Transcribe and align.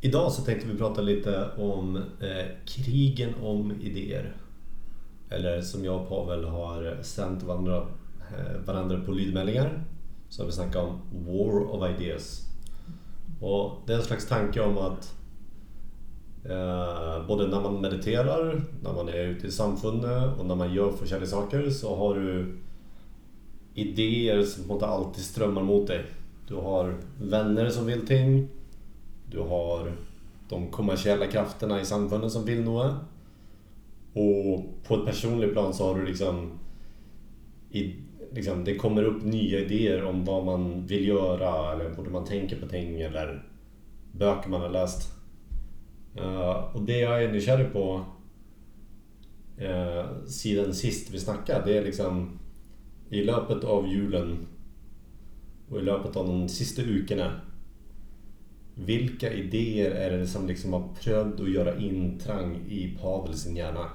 idag 0.00 0.32
så 0.32 0.42
tänkte 0.42 0.68
vi 0.68 0.78
prata 0.78 1.00
lite 1.00 1.48
om 1.56 1.96
eh, 1.96 2.46
krigen 2.64 3.34
om 3.42 3.72
idéer. 3.80 4.36
Eller 5.30 5.60
som 5.60 5.84
jag 5.84 6.00
och 6.00 6.08
Pavel 6.08 6.44
har 6.44 6.98
sänt 7.02 7.42
varandra, 7.42 7.86
eh, 8.30 8.66
varandra 8.66 9.00
på 9.00 9.12
lydmälningar. 9.12 9.84
Så 10.28 10.42
har 10.42 10.46
vi 10.46 10.52
snackat 10.52 10.84
om 10.84 11.00
War 11.26 11.74
of 11.74 12.00
Ideas. 12.00 12.46
Och 13.40 13.72
det 13.86 13.92
är 13.92 13.96
en 13.96 14.02
slags 14.02 14.28
tanke 14.28 14.60
om 14.60 14.78
att 14.78 15.14
eh, 16.44 17.26
både 17.26 17.46
när 17.46 17.60
man 17.60 17.80
mediterar, 17.80 18.62
när 18.82 18.92
man 18.92 19.08
är 19.08 19.26
ute 19.26 19.46
i 19.46 19.50
samfundet 19.50 20.38
och 20.38 20.46
när 20.46 20.54
man 20.54 20.74
gör 20.74 20.92
olika 21.02 21.26
saker 21.26 21.70
så 21.70 21.96
har 21.96 22.14
du 22.14 22.58
idéer 23.74 24.42
som 24.42 24.64
på 24.64 24.86
alltid 24.86 25.24
strömmar 25.24 25.62
mot 25.62 25.86
dig. 25.86 26.04
Du 26.48 26.54
har 26.54 26.96
vänner 27.20 27.70
som 27.70 27.86
vill 27.86 28.06
ting. 28.06 28.48
Du 29.30 29.38
har 29.38 29.92
de 30.48 30.70
kommersiella 30.70 31.26
krafterna 31.26 31.80
i 31.80 31.84
samfunden 31.84 32.30
som 32.30 32.44
vill 32.44 32.64
något. 32.64 32.94
Och 34.12 34.64
på 34.84 34.94
ett 34.94 35.06
personligt 35.06 35.52
plan 35.52 35.74
så 35.74 35.86
har 35.86 36.00
du 36.00 36.06
liksom, 36.06 36.58
i, 37.70 37.96
liksom... 38.32 38.64
Det 38.64 38.76
kommer 38.76 39.02
upp 39.02 39.22
nya 39.22 39.58
idéer 39.58 40.04
om 40.04 40.24
vad 40.24 40.44
man 40.44 40.86
vill 40.86 41.08
göra 41.08 41.72
eller 41.72 41.94
borde 41.94 42.10
man 42.10 42.24
tänka 42.24 42.56
på 42.56 42.68
ting 42.68 43.00
eller 43.00 43.46
böcker 44.12 44.50
man 44.50 44.60
har 44.60 44.68
läst. 44.68 45.12
Uh, 46.18 46.74
och 46.74 46.82
det 46.82 46.98
jag 46.98 47.24
är 47.24 47.32
nyfiken 47.32 47.70
på 47.72 48.04
uh, 49.60 50.26
sidan 50.26 50.74
sist 50.74 51.10
vi 51.10 51.20
snackade, 51.20 51.64
det 51.64 51.78
är 51.78 51.84
liksom 51.84 52.38
i 53.10 53.24
löpet 53.24 53.64
av 53.64 53.88
julen 53.88 54.46
och 55.68 55.78
i 55.78 55.82
löpet 55.82 56.16
av 56.16 56.26
de 56.26 56.48
sista 56.48 56.82
veckorna 56.82 57.40
vilka 58.86 59.32
idéer 59.32 59.90
är 59.90 60.18
det 60.18 60.26
som 60.26 60.46
liksom 60.46 60.72
har 60.72 60.88
prövat 61.00 61.40
att 61.40 61.50
göra 61.50 61.78
intrång 61.78 62.60
i 62.68 62.98
Pavel 63.00 63.34
sin 63.34 63.56
hjärna? 63.56 63.90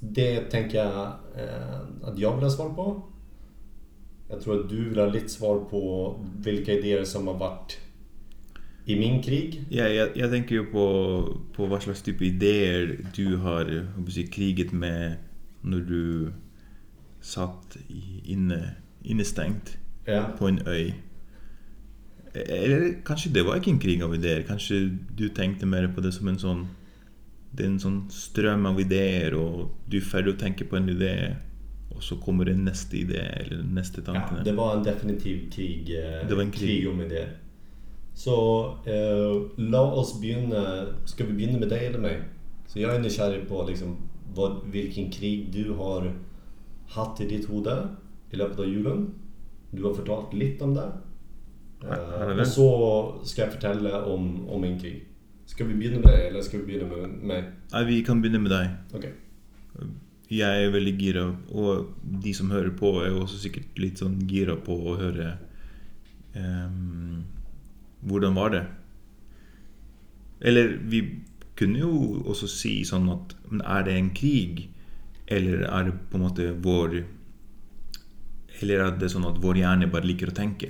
Det 0.00 0.40
tänker 0.40 0.78
jag 0.78 1.06
eh, 1.36 1.80
att 2.02 2.18
jag 2.18 2.34
vill 2.34 2.44
ha 2.44 2.50
svar 2.50 2.68
på. 2.68 3.02
Jag 4.28 4.40
tror 4.40 4.60
att 4.60 4.70
du 4.70 4.88
vill 4.88 4.98
ha 4.98 5.06
lite 5.06 5.28
svar 5.28 5.58
på 5.58 6.14
vilka 6.36 6.72
idéer 6.72 7.04
som 7.04 7.26
har 7.26 7.34
varit 7.34 7.78
i 8.84 8.98
min 8.98 9.22
krig. 9.22 9.64
Ja, 9.68 9.88
jag, 9.88 10.08
jag 10.14 10.30
tänker 10.30 10.54
ju 10.54 10.64
på, 10.64 11.24
på 11.56 11.66
vad 11.66 11.82
slags 11.82 12.02
typ 12.02 12.16
av 12.16 12.22
idéer 12.22 13.06
du 13.14 13.36
har 13.36 13.86
kriget 14.32 14.72
med 14.72 15.14
när 15.60 15.78
du 15.78 16.32
satt 17.20 17.76
inne, 18.24 18.70
innestängt 19.02 19.76
ja. 20.04 20.24
på 20.38 20.48
en 20.48 20.66
ö. 20.66 20.90
Eller 22.46 22.94
kanske 23.04 23.28
det 23.30 23.42
var 23.42 23.68
en 23.68 23.78
krig 23.78 24.02
av 24.02 24.14
idéer. 24.14 24.42
Kanske 24.42 24.74
du 25.16 25.28
tänkte 25.28 25.66
mer 25.66 25.92
på 25.94 26.00
det 26.00 26.12
som 26.12 26.28
en 26.28 26.38
sån... 26.38 26.66
Det 27.50 27.62
är 27.62 27.66
en 27.66 27.80
sån 27.80 28.10
ström 28.10 28.66
av 28.66 28.80
idéer 28.80 29.34
och 29.34 29.70
du 29.86 29.96
är 29.96 30.00
färdig 30.00 30.32
att 30.32 30.38
tänka 30.38 30.64
på 30.64 30.76
en 30.76 30.88
idé 30.88 31.36
och 31.96 32.02
så 32.02 32.16
kommer 32.16 32.44
det 32.44 32.54
nästa 32.54 32.96
idé 32.96 33.18
eller 33.18 33.62
nästa 33.62 34.02
tanke. 34.02 34.34
Ja, 34.36 34.44
det 34.44 34.52
var 34.52 34.76
en 34.76 34.82
definitiv 34.82 35.50
krig, 35.50 35.86
det 36.28 36.34
var 36.34 36.42
en 36.42 36.50
krig. 36.50 36.68
krig 36.68 36.88
om 36.88 37.00
idéer. 37.00 37.36
Så 38.14 38.66
eh, 38.86 39.42
låt 39.56 39.98
oss 39.98 40.20
börja. 40.20 40.86
Ska 41.04 41.24
vi 41.24 41.32
börja 41.32 41.58
med 41.58 41.68
dig 41.68 41.86
eller 41.86 41.98
mig? 41.98 42.22
Så 42.66 42.80
jag 42.80 42.94
är 42.94 43.00
nyfiken 43.00 43.46
på 43.48 43.64
liksom, 43.68 43.96
vad, 44.34 44.60
vilken 44.66 45.10
krig 45.10 45.52
du 45.52 45.72
har 45.72 46.14
haft 46.88 47.20
i 47.20 47.28
ditt 47.28 47.50
huvud 47.50 47.68
i 48.30 48.36
löpet 48.36 48.58
av 48.58 48.68
julen. 48.68 49.14
Du 49.70 49.82
har 49.82 49.94
förtalat 49.94 50.34
lite 50.34 50.64
om 50.64 50.74
det. 50.74 50.92
Uh, 51.84 52.38
och 52.40 52.46
så 52.46 53.20
ska 53.24 53.42
jag 53.42 53.50
berätta 53.60 54.04
om, 54.04 54.48
om 54.48 54.60
min 54.60 54.80
krig. 54.80 55.04
Ska 55.46 55.64
vi 55.64 55.74
börja 55.74 55.98
med 55.98 56.02
dig 56.02 56.28
eller 56.28 56.42
ska 56.42 56.58
vi 56.58 56.64
börja 56.64 56.86
med 56.86 57.08
mig? 57.08 57.50
Nej, 57.72 57.84
vi 57.84 58.04
kan 58.04 58.22
börja 58.22 58.38
med 58.38 58.50
dig. 58.50 58.68
Okay. 58.92 59.10
Jag 60.28 60.62
är 60.62 60.70
väldigt 60.70 61.00
gira 61.00 61.36
och 61.48 61.86
de 62.02 62.34
som 62.34 62.50
hör 62.50 62.68
på 62.68 63.02
är 63.02 63.22
också 63.22 63.36
säkert 63.36 63.78
lite 63.78 63.96
sån 63.96 64.28
gira 64.28 64.56
på 64.56 64.92
att 64.92 64.98
höra 64.98 65.32
um, 66.36 67.24
hur 68.00 68.30
var 68.30 68.50
det? 68.50 68.66
Eller 70.40 70.78
vi 70.84 71.18
kunde 71.54 71.78
ju 71.78 72.16
också 72.26 72.48
säga 72.48 72.84
sån 72.84 73.08
att 73.08 73.36
men 73.48 73.60
är 73.60 73.84
det 73.84 73.92
en 73.92 74.10
krig? 74.10 74.70
Eller 75.26 75.58
är 75.58 75.84
det 75.84 75.92
på 76.10 76.18
något 76.18 76.36
sätt 76.36 76.54
vår... 76.58 77.04
Eller 78.60 78.80
är 78.80 78.96
det 78.96 79.08
så 79.08 79.28
att 79.28 79.44
vår 79.44 79.56
hjärna 79.56 79.86
bara 79.86 80.02
liker 80.02 80.26
att 80.26 80.34
tänka? 80.34 80.66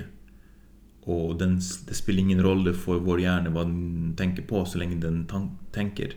Och 1.09 1.35
den, 1.35 1.55
det 1.87 1.93
spelar 1.93 2.19
ingen 2.19 2.43
roll 2.43 2.73
för 2.73 2.99
vår 2.99 3.21
hjärna 3.21 3.49
vad 3.49 3.67
den 3.67 4.13
tänker 4.17 4.43
på 4.43 4.65
så 4.65 4.77
länge 4.77 4.95
den 4.95 5.27
tänker. 5.71 6.13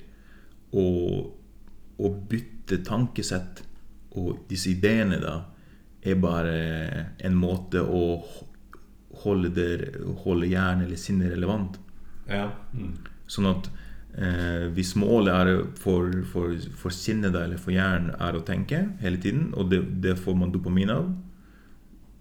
Och, 0.70 1.41
och 1.97 2.16
byta 2.28 2.76
tankesätt 2.76 3.62
och 4.10 4.38
dessa 4.48 4.70
idéerna 4.70 5.19
då 5.20 5.42
är 6.02 6.14
bara 6.14 6.52
en 7.19 7.34
måte 7.34 7.81
att 7.81 8.25
hålla, 9.22 9.48
det, 9.48 9.94
hålla 10.16 10.47
hjärnan 10.47 10.84
eller 10.84 10.97
sinnet 10.97 11.32
relevant. 11.32 11.81
Ja. 12.28 12.50
Mm. 12.75 12.98
Så 13.26 13.50
att 13.50 13.70
Eh, 14.12 14.66
hvis 14.76 14.92
målet 15.00 15.32
er 15.32 15.62
for, 15.81 16.10
for, 16.28 16.52
for 16.76 16.92
sinnet 16.92 17.32
eller 17.32 17.56
for 17.56 17.72
hjernen 17.72 18.12
er 18.20 18.36
å 18.36 18.42
tenke 18.44 18.82
hele 19.00 19.16
tiden, 19.16 19.47
og 19.56 19.70
det, 19.70 19.81
det, 20.04 20.19
får 20.20 20.36
man 20.36 20.52
dopamin 20.52 20.92
av 20.92 21.06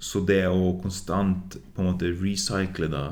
Så 0.01 0.23
det 0.25 0.43
å 0.49 0.73
konstant 0.81 1.59
på 1.75 1.83
en 1.83 1.91
måte 1.91 2.09
recycle 2.17 2.89
da, 2.89 3.05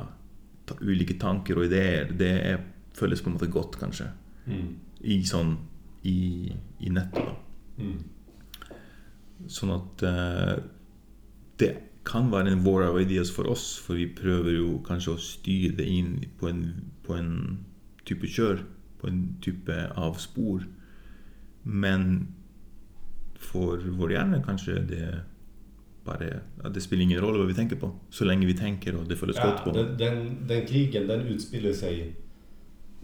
ulike 0.82 1.14
tanker 1.22 1.58
og 1.58 1.68
ideer, 1.68 2.10
det 2.18 2.32
er, 2.50 2.64
føles 2.98 3.22
på 3.22 3.30
en 3.30 3.36
måte 3.36 3.50
godt, 3.52 3.78
kanskje. 3.78 4.08
Mm. 4.50 4.72
I 5.06 5.20
sånn 5.26 5.54
i, 6.08 6.50
i 6.82 6.90
nettet, 6.90 7.28
da. 7.28 7.36
Mm. 7.80 8.74
Sånn 9.50 9.72
at 9.74 10.04
eh, 10.04 10.58
det 11.62 11.70
kan 12.08 12.30
være 12.32 12.54
en 12.54 12.64
war 12.64 12.88
of 12.88 12.98
ideas 13.00 13.30
for 13.32 13.48
oss, 13.50 13.72
for 13.78 14.00
vi 14.00 14.08
prøver 14.16 14.56
jo 14.56 14.80
kanskje 14.86 15.14
å 15.14 15.22
styre 15.22 15.78
det 15.78 15.86
inn 15.88 16.12
på 16.40 16.50
en, 16.50 16.64
på 17.06 17.16
en 17.16 17.32
type 18.08 18.28
kjør, 18.28 18.64
på 19.00 19.08
en 19.08 19.24
type 19.44 19.78
av 19.94 20.18
spor. 20.20 20.66
Men 21.62 22.32
for 23.40 23.80
vår 24.00 24.16
hjärna 24.16 24.42
kanske 24.44 24.80
det 24.88 25.04
bara 26.04 26.18
det 26.70 26.80
spelar 26.80 27.02
ingen 27.02 27.20
roll 27.20 27.38
vad 27.38 27.46
vi 27.46 27.54
tänker 27.54 27.76
på. 27.76 27.90
Så 28.10 28.24
länge 28.24 28.46
vi 28.46 28.56
tänker 28.56 28.96
och 28.96 29.04
det 29.08 29.16
följer 29.16 29.34
skott 29.34 29.54
ja, 29.56 29.62
på. 29.64 29.70
Den, 29.78 29.96
den, 29.98 30.36
den, 30.46 30.66
krigen 30.66 31.06
den 31.06 31.20
utspelar 31.20 31.72
sig 31.72 32.14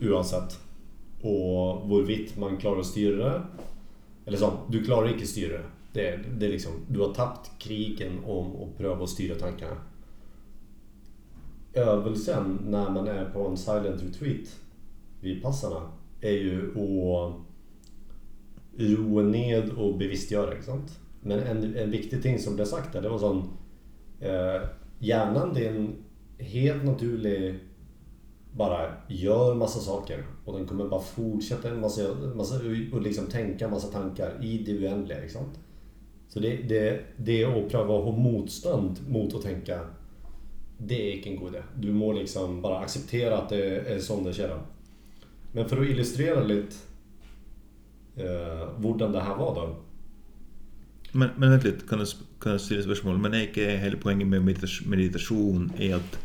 oavsett. 0.03 0.61
Och 1.21 1.89
hvorvidt 1.89 2.39
man 2.39 2.57
klarar 2.57 2.81
att 2.81 2.87
styra 2.87 3.29
det. 3.29 3.43
Eller 4.27 4.39
så, 4.39 4.59
du 4.69 4.85
klarar 4.85 5.09
inte 5.09 5.27
styra 5.27 5.59
det. 5.59 5.65
Det, 5.93 6.21
det 6.39 6.47
är 6.47 6.51
liksom, 6.51 6.73
du 6.89 7.01
har 7.01 7.15
tappat 7.15 7.51
krigen 7.59 8.25
om 8.25 8.63
att 8.63 8.79
pröva 8.79 9.05
att 9.05 9.11
styra 9.11 9.35
tankarna. 9.35 9.77
Övelsen 11.73 12.59
när 12.67 12.91
man 12.91 13.09
är 13.09 13.25
på 13.25 13.49
en 13.49 13.57
silent 13.57 14.03
retreat 14.03 14.57
vid 15.21 15.43
passarna 15.43 15.91
är 16.21 16.33
ju 16.33 16.71
att 16.71 17.35
roa 18.79 19.23
ned 19.23 19.71
och 19.71 19.99
bevisstgöra. 19.99 20.53
Inte 20.53 20.67
sant? 20.67 20.99
Men 21.27 21.39
en, 21.39 21.77
en 21.77 21.91
viktig 21.91 22.23
ting 22.23 22.39
som 22.39 22.55
blev 22.55 22.65
sagt 22.65 22.93
där, 22.93 23.03
det 23.03 23.09
var 23.09 23.19
sån 23.19 23.51
eh, 24.21 24.69
hjärnan 24.99 25.55
det 25.55 25.67
är 25.67 25.75
en 25.75 25.95
helt 26.39 26.85
naturlig 26.85 27.59
bara 28.53 28.93
gör 29.09 29.55
massa 29.55 29.81
saker 29.81 30.27
och 30.45 30.59
den 30.59 30.67
kommer 30.67 30.89
bara 30.89 31.01
fortsätta 31.01 31.71
en 31.71 31.81
massa, 31.81 32.03
massa 32.35 32.55
och 32.93 33.03
liksom 33.03 33.27
tänka 33.27 33.69
massa 33.69 33.89
tankar 33.89 34.45
i 34.45 34.59
det 34.59 34.79
oändliga. 34.79 35.21
Liksom. 35.21 35.43
Så 36.29 36.41
det, 36.41 36.57
det, 36.57 37.01
det 37.17 37.43
är 37.43 37.65
att 37.65 37.71
pröva 37.71 37.99
att 37.99 38.05
ha 38.05 38.17
motstånd 38.17 39.09
mot 39.09 39.35
att 39.35 39.43
tänka 39.43 39.81
det 40.79 41.13
är 41.13 41.17
inte 41.17 41.29
en 41.31 41.37
god 41.37 41.49
idé. 41.49 41.63
Du 41.77 41.93
må 41.93 42.13
liksom 42.13 42.63
bara 42.63 42.79
acceptera 42.79 43.39
att 43.39 43.49
det 43.49 43.77
är 43.77 43.99
sån 43.99 44.25
det 44.25 44.33
känns. 44.33 44.53
Men 45.53 45.69
för 45.69 45.81
att 45.81 45.89
illustrera 45.89 46.45
lite 46.45 46.77
eh, 48.17 48.81
hur 48.81 49.13
det 49.13 49.21
här 49.21 49.37
var 49.37 49.55
då. 49.55 49.77
Men, 51.13 51.31
men 51.37 51.51
vänta 51.51 51.67
lite, 51.67 51.87
kan 51.87 51.99
jag, 51.99 52.09
kan 52.41 52.53
jag 52.53 52.61
ställa 52.61 52.81
ett 52.81 52.85
spørsmål? 52.85 53.19
Men 53.19 53.35
är 53.35 53.41
inte 53.41 53.61
hela 53.61 53.97
poängen 54.03 54.29
med 54.29 54.57
meditation 54.87 55.73
är 55.79 55.95
att 55.95 56.19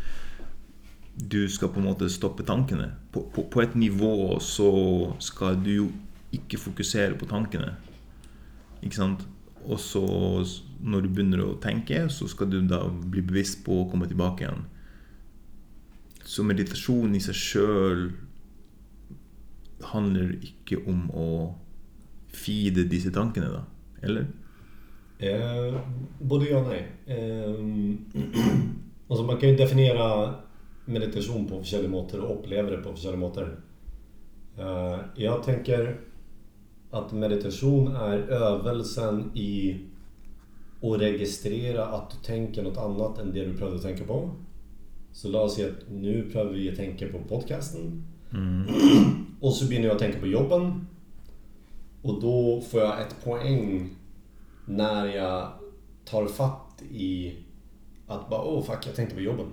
du 1.15 1.49
ska 1.49 1.67
på 1.67 1.79
något 1.79 1.99
sätt 1.99 2.11
stoppa 2.11 2.43
tankarna? 2.43 2.91
På, 3.11 3.21
på, 3.21 3.43
på, 3.43 3.61
ett 3.61 3.75
nivå 3.75 4.39
så 4.39 5.13
ska 5.19 5.51
du 5.51 5.71
ju 5.71 5.87
inte 6.31 6.57
fokusera 6.57 7.15
på 7.15 7.25
tankarna. 7.25 7.75
Inte 8.81 8.95
sant? 8.95 9.27
Och 9.63 9.79
så 9.79 10.45
när 10.83 11.01
du 11.01 11.09
börjar 11.09 11.61
tänka 11.61 12.09
så 12.09 12.27
ska 12.27 12.45
du 12.45 12.61
då 12.61 12.89
bli 12.89 13.21
bevisst 13.21 13.65
på 13.65 13.85
att 13.85 13.91
komma 13.91 14.05
tillbaka 14.05 14.43
igen. 14.43 14.63
Så 16.23 16.43
meditation 16.43 17.15
i 17.15 17.19
sig 17.19 17.33
själv 17.33 18.11
handlar 19.81 20.31
inte 20.31 20.89
om 20.89 21.11
att 21.11 21.57
feede 22.35 22.83
dessa 22.83 23.11
tankene, 23.11 23.45
da? 23.45 23.65
Eller? 24.01 24.27
Eh, 25.21 25.79
både 26.19 26.49
ja 26.49 26.57
och 26.57 26.67
nej. 26.67 26.87
Eh, 27.05 27.53
alltså 29.07 29.25
man 29.25 29.37
kan 29.37 29.49
ju 29.49 29.55
definiera 29.55 30.33
meditation 30.85 31.47
på 31.47 31.55
olika 31.55 31.87
måter 31.87 32.19
och 32.19 32.39
upplever 32.39 32.71
det 32.71 32.77
på 32.77 32.89
olika 32.89 33.15
måter. 33.15 33.59
Eh, 34.57 34.99
jag 35.15 35.43
tänker 35.43 35.99
att 36.91 37.11
meditation 37.11 37.95
är 37.95 38.17
övelsen 38.17 39.31
i 39.35 39.77
att 40.81 41.01
registrera 41.01 41.85
att 41.85 42.11
du 42.11 42.17
tänker 42.17 42.63
något 42.63 42.77
annat 42.77 43.19
än 43.19 43.33
det 43.33 43.45
du 43.45 43.57
prövade 43.57 43.79
tänka 43.79 44.03
på. 44.03 44.29
Så 45.11 45.27
låt 45.27 45.41
oss 45.41 45.55
säga 45.55 45.67
att 45.67 45.89
nu 45.89 46.29
prövar 46.31 46.51
vi 46.51 46.69
att 46.69 46.75
tänka 46.75 47.07
på 47.07 47.19
podcasten. 47.19 48.03
Mm. 48.33 48.67
Och 49.39 49.53
så 49.53 49.65
börjar 49.65 49.83
jag 49.83 49.99
tänka 49.99 50.19
på 50.19 50.27
jobben. 50.27 50.87
Och 52.01 52.21
då 52.21 52.61
får 52.61 52.81
jag 52.81 53.01
ett 53.01 53.15
poäng 53.23 53.89
när 54.71 55.05
jag 55.05 55.51
tar 56.05 56.27
fatt 56.27 56.81
i 56.91 57.35
att 58.07 58.29
bara 58.29 58.41
åh 58.41 58.63
fuck, 58.63 58.87
jag 58.87 58.95
tänkte 58.95 59.15
på 59.15 59.21
jobben. 59.21 59.45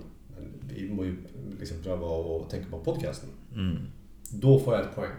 Vi 0.61 0.89
må 0.89 1.05
ju 1.05 1.15
liksom 1.59 1.77
pröva 1.83 2.07
att 2.07 2.49
tänka 2.49 2.69
på 2.69 2.79
podcasten. 2.79 3.29
Mm. 3.55 3.77
Då 4.31 4.59
får 4.59 4.73
jag 4.73 4.83
ett 4.83 4.95
poäng. 4.95 5.11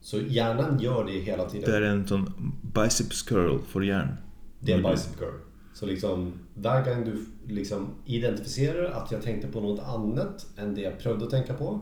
Så 0.00 0.18
hjärnan 0.18 0.80
gör 0.80 1.04
det 1.04 1.12
hela 1.12 1.48
tiden. 1.48 1.70
Det 1.70 1.76
är 1.76 1.82
en 1.82 2.06
sån 2.06 2.32
biceps 2.74 3.22
curl 3.22 3.58
för 3.58 3.80
hjärn. 3.80 4.16
Det 4.60 4.72
är 4.72 4.76
en 4.76 4.82
bicep 4.82 5.18
curl. 5.18 5.34
Så 5.74 5.86
liksom, 5.86 6.32
varje 6.54 6.94
gång 6.94 7.04
du 7.04 7.26
liksom 7.54 7.86
identifierar 8.04 8.90
att 8.90 9.12
jag 9.12 9.22
tänkte 9.22 9.48
på 9.48 9.60
något 9.60 9.80
annat 9.80 10.46
än 10.56 10.74
det 10.74 10.80
jag 10.80 10.98
prövade 10.98 11.24
att 11.24 11.30
tänka 11.30 11.54
på. 11.54 11.80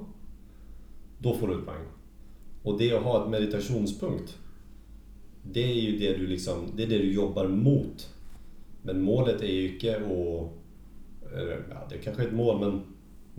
Då 1.19 1.35
får 1.35 1.49
du 1.49 1.59
ett 1.59 1.67
poäng. 1.67 1.85
Och 2.63 2.79
det 2.79 2.97
att 2.97 3.03
ha 3.03 3.25
ett 3.25 3.31
meditationspunkt. 3.31 4.39
Det 5.53 5.63
är 5.63 5.75
ju 5.75 5.99
det 5.99 6.17
du 6.17 6.27
liksom, 6.27 6.71
det 6.77 6.83
är 6.83 6.87
det 6.87 6.99
du 6.99 7.13
jobbar 7.13 7.49
mot. 7.49 8.15
Men 8.83 9.01
målet 9.01 9.43
är 9.43 9.53
ju 9.53 9.79
inte 9.79 9.97
att... 9.97 10.53
Ja, 11.71 11.87
det 11.91 11.99
kanske 11.99 12.23
är 12.23 12.27
ett 12.27 12.35
mål 12.35 12.61
men 12.61 12.83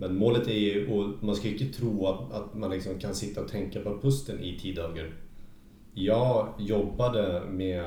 men 0.00 0.16
målet 0.16 0.48
är 0.48 0.52
ju, 0.52 0.92
och 0.92 1.24
man 1.24 1.36
ska 1.36 1.48
ju 1.48 1.58
inte 1.58 1.78
tro 1.78 2.06
att, 2.06 2.32
att 2.32 2.54
man 2.54 2.70
liksom 2.70 2.98
kan 2.98 3.14
sitta 3.14 3.40
och 3.40 3.48
tänka 3.48 3.80
på 3.80 3.98
pusten 4.00 4.40
i 4.40 4.58
tio 4.58 4.74
dagar. 4.74 5.14
Jag 5.94 6.54
jobbade 6.58 7.42
med 7.50 7.84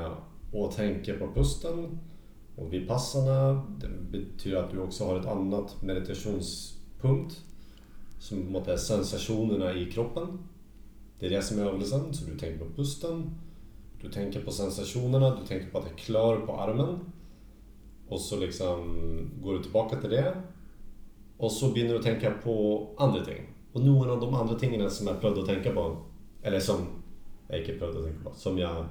att 0.53 0.75
tänka 0.75 1.13
på 1.13 1.27
pusten 1.33 1.99
och 2.55 2.73
vid 2.73 2.87
passarna. 2.87 3.65
Det 3.79 3.87
betyder 4.11 4.57
att 4.57 4.71
du 4.71 4.79
också 4.79 5.05
har 5.05 5.19
ett 5.19 5.25
annat 5.25 5.81
meditationspunkt 5.81 7.43
som 8.19 8.51
på 8.51 8.67
är 8.67 8.77
sensationerna 8.77 9.73
i 9.73 9.91
kroppen. 9.91 10.27
Det 11.19 11.25
är 11.25 11.29
det 11.29 11.41
som 11.41 11.59
är 11.59 11.65
övelsen, 11.65 12.13
så 12.13 12.25
du 12.25 12.37
tänker 12.37 12.65
på 12.65 12.73
pusten. 12.75 13.31
Du 14.01 14.09
tänker 14.09 14.41
på 14.41 14.51
sensationerna, 14.51 15.35
du 15.35 15.47
tänker 15.47 15.71
på 15.71 15.77
att 15.77 15.85
det 15.85 15.91
är 15.91 16.05
klar 16.05 16.37
på 16.37 16.57
armen. 16.57 16.99
Och 18.07 18.21
så 18.21 18.39
liksom 18.39 18.97
går 19.41 19.53
du 19.53 19.63
tillbaka 19.63 20.01
till 20.01 20.09
det 20.09 20.35
och 21.37 21.51
så 21.51 21.73
börjar 21.73 21.93
du 21.93 22.03
tänka 22.03 22.31
på 22.31 22.87
andra 22.97 23.25
ting. 23.25 23.41
Och 23.73 23.81
några 23.81 24.11
av 24.11 24.19
de 24.19 24.33
andra 24.33 24.59
tingen 24.59 24.91
som 24.91 25.07
jag 25.07 25.21
prövade 25.21 25.41
att 25.41 25.47
tänka 25.47 25.71
på, 25.71 25.97
eller 26.41 26.59
som 26.59 26.77
jag 27.47 27.59
inte 27.59 27.73
prövade 27.73 27.99
att 27.99 28.05
tänka 28.05 28.29
på, 28.29 28.35
som 28.35 28.57
jag 28.57 28.85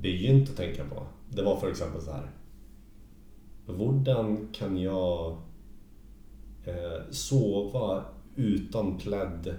begynte 0.00 0.50
att 0.50 0.56
tänka 0.56 0.84
på. 0.84 1.06
Det 1.28 1.42
var 1.42 1.56
för 1.56 1.70
exempel 1.70 2.02
så 2.02 2.10
här. 2.10 2.30
Hur 3.66 4.54
kan 4.54 4.76
jag 4.76 5.36
eh, 6.64 7.10
sova 7.10 8.04
utan 8.36 8.98
plädd 8.98 9.54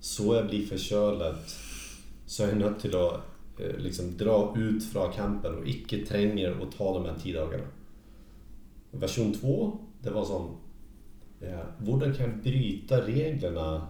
så 0.00 0.34
jag 0.34 0.46
blir 0.46 0.66
förkölad 0.66 1.36
så 2.26 2.42
jag 2.42 2.50
är 2.50 2.54
nöjd 2.54 2.78
till 2.78 2.96
att 2.96 3.20
Eh, 3.58 3.78
liksom 3.78 4.16
dra 4.16 4.54
ut 4.56 4.84
från 4.84 5.12
campen 5.12 5.54
och 5.54 5.68
icke 5.68 6.06
tränger 6.06 6.58
och 6.60 6.72
ta 6.76 6.94
de 6.94 7.04
här 7.04 7.14
tio 7.22 7.40
dagarna. 7.40 7.64
Version 8.90 9.32
2, 9.32 9.78
det 10.02 10.10
var 10.10 10.24
som 10.24 10.56
eh, 11.40 11.60
hur 11.78 12.14
kan 12.14 12.30
jag 12.30 12.42
bryta 12.42 13.06
reglerna 13.06 13.86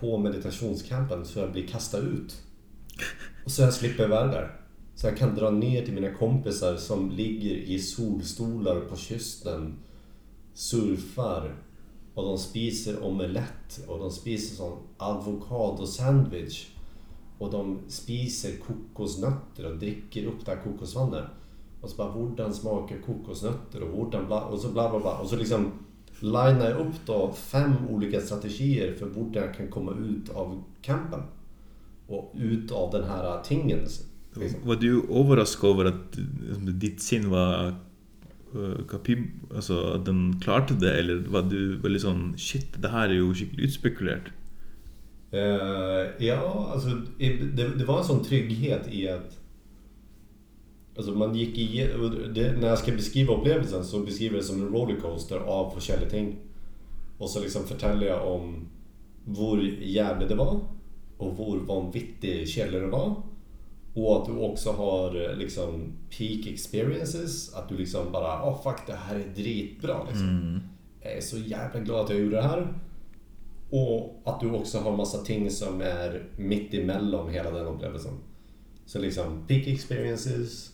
på 0.00 0.18
meditationskampen 0.18 1.24
så 1.24 1.38
jag 1.38 1.52
blir 1.52 1.66
kastad 1.66 1.98
ut? 1.98 2.42
Och 3.44 3.50
så 3.50 3.62
jag 3.62 3.74
slipper 3.74 4.08
vara 4.08 4.26
där. 4.26 4.60
Så 4.94 5.06
jag 5.06 5.16
kan 5.16 5.34
dra 5.34 5.50
ner 5.50 5.84
till 5.84 5.94
mina 5.94 6.14
kompisar 6.14 6.76
som 6.76 7.10
ligger 7.10 7.50
i 7.50 7.78
solstolar 7.78 8.80
på 8.80 8.96
kysten, 8.96 9.78
surfar 10.54 11.54
och 12.14 12.24
de 12.24 12.38
spiser 12.38 13.04
omelett 13.04 13.86
och 13.88 13.98
de 13.98 14.10
spiser 14.10 14.56
sån 14.56 14.78
avokadosandwich 14.96 16.66
och 17.38 17.50
de 17.50 17.78
spiser 17.88 18.50
kokosnötter 18.56 19.72
och 19.72 19.76
dricker 19.76 20.26
upp 20.26 20.46
det 20.46 20.50
här 20.50 20.62
kokosvattnet. 20.62 21.24
Och 21.80 21.90
så 21.90 21.96
bara, 21.96 22.12
hur 22.12 22.52
smakar 22.52 22.96
kokosnötter 23.06 23.82
och 23.82 23.96
hurdan 23.96 24.26
bla, 24.26 24.44
och 24.44 24.58
så 24.58 24.68
bla 24.68 24.90
bla 24.90 25.00
bla. 25.00 25.18
Och 25.18 25.28
så 25.28 25.36
liksom 25.36 25.72
linar 26.20 26.70
jag 26.70 26.80
upp 26.80 26.94
då 27.06 27.32
fem 27.32 27.72
olika 27.90 28.20
strategier 28.20 28.94
för 28.94 29.06
hur 29.06 29.30
jag 29.32 29.54
kan 29.54 29.68
komma 29.68 29.92
ut 29.92 30.30
av 30.30 30.62
campen. 30.82 31.20
Och 32.06 32.32
ut 32.34 32.72
av 32.72 32.90
den 32.92 33.04
här 33.04 33.42
tingen. 33.42 33.78
Liksom. 33.78 34.06
Var 34.64 34.76
du 34.76 35.02
överraskad 35.10 35.70
över 35.70 35.84
att 35.84 36.18
liksom, 36.46 36.78
ditt 36.78 37.02
sinne 37.02 37.28
var 37.28 37.66
eh, 38.54 38.86
kapib, 38.88 39.24
alltså 39.54 39.86
att 39.86 40.04
den 40.04 40.40
klarade 40.40 40.74
det 40.74 40.98
eller 40.98 41.16
var 41.16 41.42
du 41.42 41.76
väldigt 41.76 42.02
sån 42.02 42.38
shit 42.38 42.82
det 42.82 42.88
här 42.88 43.08
är 43.08 43.12
ju 43.12 43.34
skickligt 43.34 43.60
utspekulerat? 43.60 44.22
Uh, 45.34 46.26
ja, 46.26 46.70
alltså 46.72 46.88
det, 47.18 47.78
det 47.78 47.84
var 47.84 47.98
en 47.98 48.04
sån 48.04 48.24
trygghet 48.24 48.88
i 48.90 49.08
att 49.08 49.38
Alltså 50.96 51.12
man 51.12 51.34
gick 51.34 51.58
igenom, 51.58 52.10
när 52.34 52.68
jag 52.68 52.78
ska 52.78 52.92
beskriva 52.92 53.34
upplevelsen 53.34 53.84
så 53.84 54.00
beskriver 54.00 54.34
jag 54.34 54.42
det 54.42 54.46
som 54.46 54.62
en 54.62 54.68
rollercoaster 54.68 55.36
av 55.36 55.72
olika 55.72 56.10
ting. 56.10 56.36
Och 57.18 57.30
så 57.30 57.40
liksom 57.40 57.64
förtäller 57.64 58.06
jag 58.06 58.32
om 58.32 58.68
hur 59.26 59.78
jävligt 59.82 60.28
det 60.28 60.34
var 60.34 60.60
och 61.16 61.36
hur 61.36 61.60
vanvittig 61.60 62.48
källor 62.48 62.80
det 62.80 62.86
var. 62.86 63.22
Och 63.94 64.20
att 64.20 64.26
du 64.26 64.32
också 64.32 64.72
har 64.72 65.36
liksom 65.36 65.92
peak 66.18 66.46
experiences. 66.46 67.54
Att 67.54 67.68
du 67.68 67.76
liksom 67.76 68.12
bara, 68.12 68.50
oh 68.50 68.62
fuck 68.62 68.86
det 68.86 68.94
här 68.94 69.14
är 69.16 69.34
dritbra 69.34 70.04
liksom. 70.04 70.28
Mm. 70.28 70.60
Jag 71.02 71.12
är 71.12 71.20
så 71.20 71.38
jävla 71.38 71.80
glad 71.80 72.04
att 72.04 72.10
jag 72.10 72.20
gjorde 72.20 72.36
det 72.36 72.42
här. 72.42 72.74
Och 73.70 74.22
att 74.24 74.40
du 74.40 74.50
också 74.50 74.78
har 74.78 74.96
massa 74.96 75.18
ting 75.18 75.50
som 75.50 75.80
är 75.80 76.28
mitt 76.36 76.74
emellan 76.74 77.28
hela 77.28 77.50
den 77.50 77.66
upplevelsen. 77.66 78.12
Så 78.86 78.98
liksom 78.98 79.46
peak 79.48 79.66
experiences, 79.66 80.70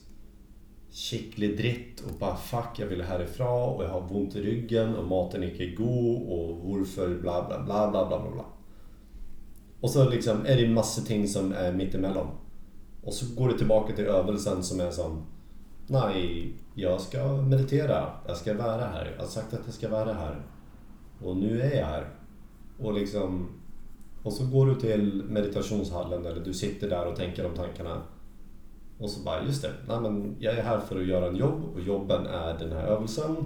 kittlig 0.91 1.57
dritt 1.57 2.01
och 2.01 2.19
bara 2.19 2.37
fuck 2.37 2.79
jag 2.79 2.87
vill 2.87 3.03
härifrån 3.03 3.77
och 3.77 3.85
jag 3.85 3.89
har 3.89 4.17
ont 4.17 4.37
i 4.37 4.43
ryggen 4.43 4.97
och 4.97 5.09
maten 5.09 5.43
är 5.43 5.51
inte 5.51 5.67
god 5.67 6.29
och 6.29 6.57
varför 6.57 7.21
bla 7.21 7.47
bla 7.47 7.63
bla 7.65 7.91
bla 7.91 8.09
bla 8.09 8.31
bla. 8.31 8.45
Och 9.81 9.91
så 9.91 10.09
liksom 10.09 10.47
är 10.47 10.57
det 10.57 10.69
massa 10.69 11.03
ting 11.03 11.29
som 11.29 11.53
är 11.53 11.73
mittemellan. 11.73 12.27
Och 13.03 13.15
så 13.15 13.35
går 13.35 13.49
det 13.49 13.59
tillbaka 13.59 13.97
till 13.97 14.05
övelsen 14.05 14.63
som 14.63 14.81
är 14.81 14.91
som 14.91 15.27
Nej, 15.93 16.53
jag 16.75 17.01
ska 17.01 17.37
meditera. 17.37 18.11
Jag 18.27 18.37
ska 18.37 18.55
vara 18.55 18.87
här. 18.87 19.15
Jag 19.17 19.23
har 19.23 19.29
sagt 19.29 19.55
att 19.55 19.61
jag 19.65 19.75
ska 19.75 19.89
vara 19.89 20.13
här. 20.13 20.43
Och 21.23 21.37
nu 21.37 21.61
är 21.61 21.77
jag 21.77 21.87
här. 21.87 22.09
Och 22.81 22.95
liksom... 22.95 23.49
Och 24.23 24.33
så 24.33 24.47
går 24.47 24.67
du 24.67 24.75
till 24.75 25.23
meditationshallen 25.29 26.27
eller 26.27 26.45
du 26.45 26.55
sitter 26.55 26.91
där 26.91 27.07
och 27.07 27.17
tänker 27.17 27.43
de 27.43 27.55
tankarna. 27.55 28.03
Och 28.99 29.11
så 29.11 29.25
bara, 29.25 29.45
just 29.45 29.63
det, 29.63 29.73
nej 29.89 30.01
men 30.01 30.37
jag 30.39 30.55
är 30.55 30.63
här 30.63 30.81
för 30.81 31.01
att 31.01 31.07
göra 31.07 31.29
en 31.29 31.37
jobb 31.37 31.63
och 31.75 31.81
jobben 31.81 32.27
är 32.27 32.59
den 32.59 32.73
här 32.73 32.87
övelsen. 32.87 33.37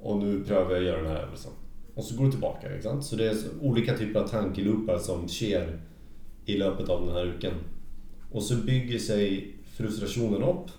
Och 0.00 0.18
nu 0.18 0.44
prövar 0.44 0.70
jag 0.70 0.78
att 0.78 0.84
göra 0.84 1.02
den 1.02 1.10
här 1.10 1.22
övelsen. 1.22 1.52
Och 1.94 2.04
så 2.04 2.16
går 2.16 2.24
du 2.24 2.30
tillbaka. 2.30 2.68
Liksom. 2.68 3.02
Så 3.02 3.16
det 3.16 3.26
är 3.26 3.36
olika 3.60 3.96
typer 3.96 4.20
av 4.20 4.28
tankeloopar 4.28 4.98
som 4.98 5.28
sker 5.28 5.80
i 6.44 6.56
löpet 6.56 6.88
av 6.88 7.06
den 7.06 7.14
här 7.14 7.26
uken. 7.26 7.52
Och 8.30 8.42
så 8.42 8.56
bygger 8.56 8.98
sig 8.98 9.56
frustrationen 9.64 10.42
upp. 10.42 10.70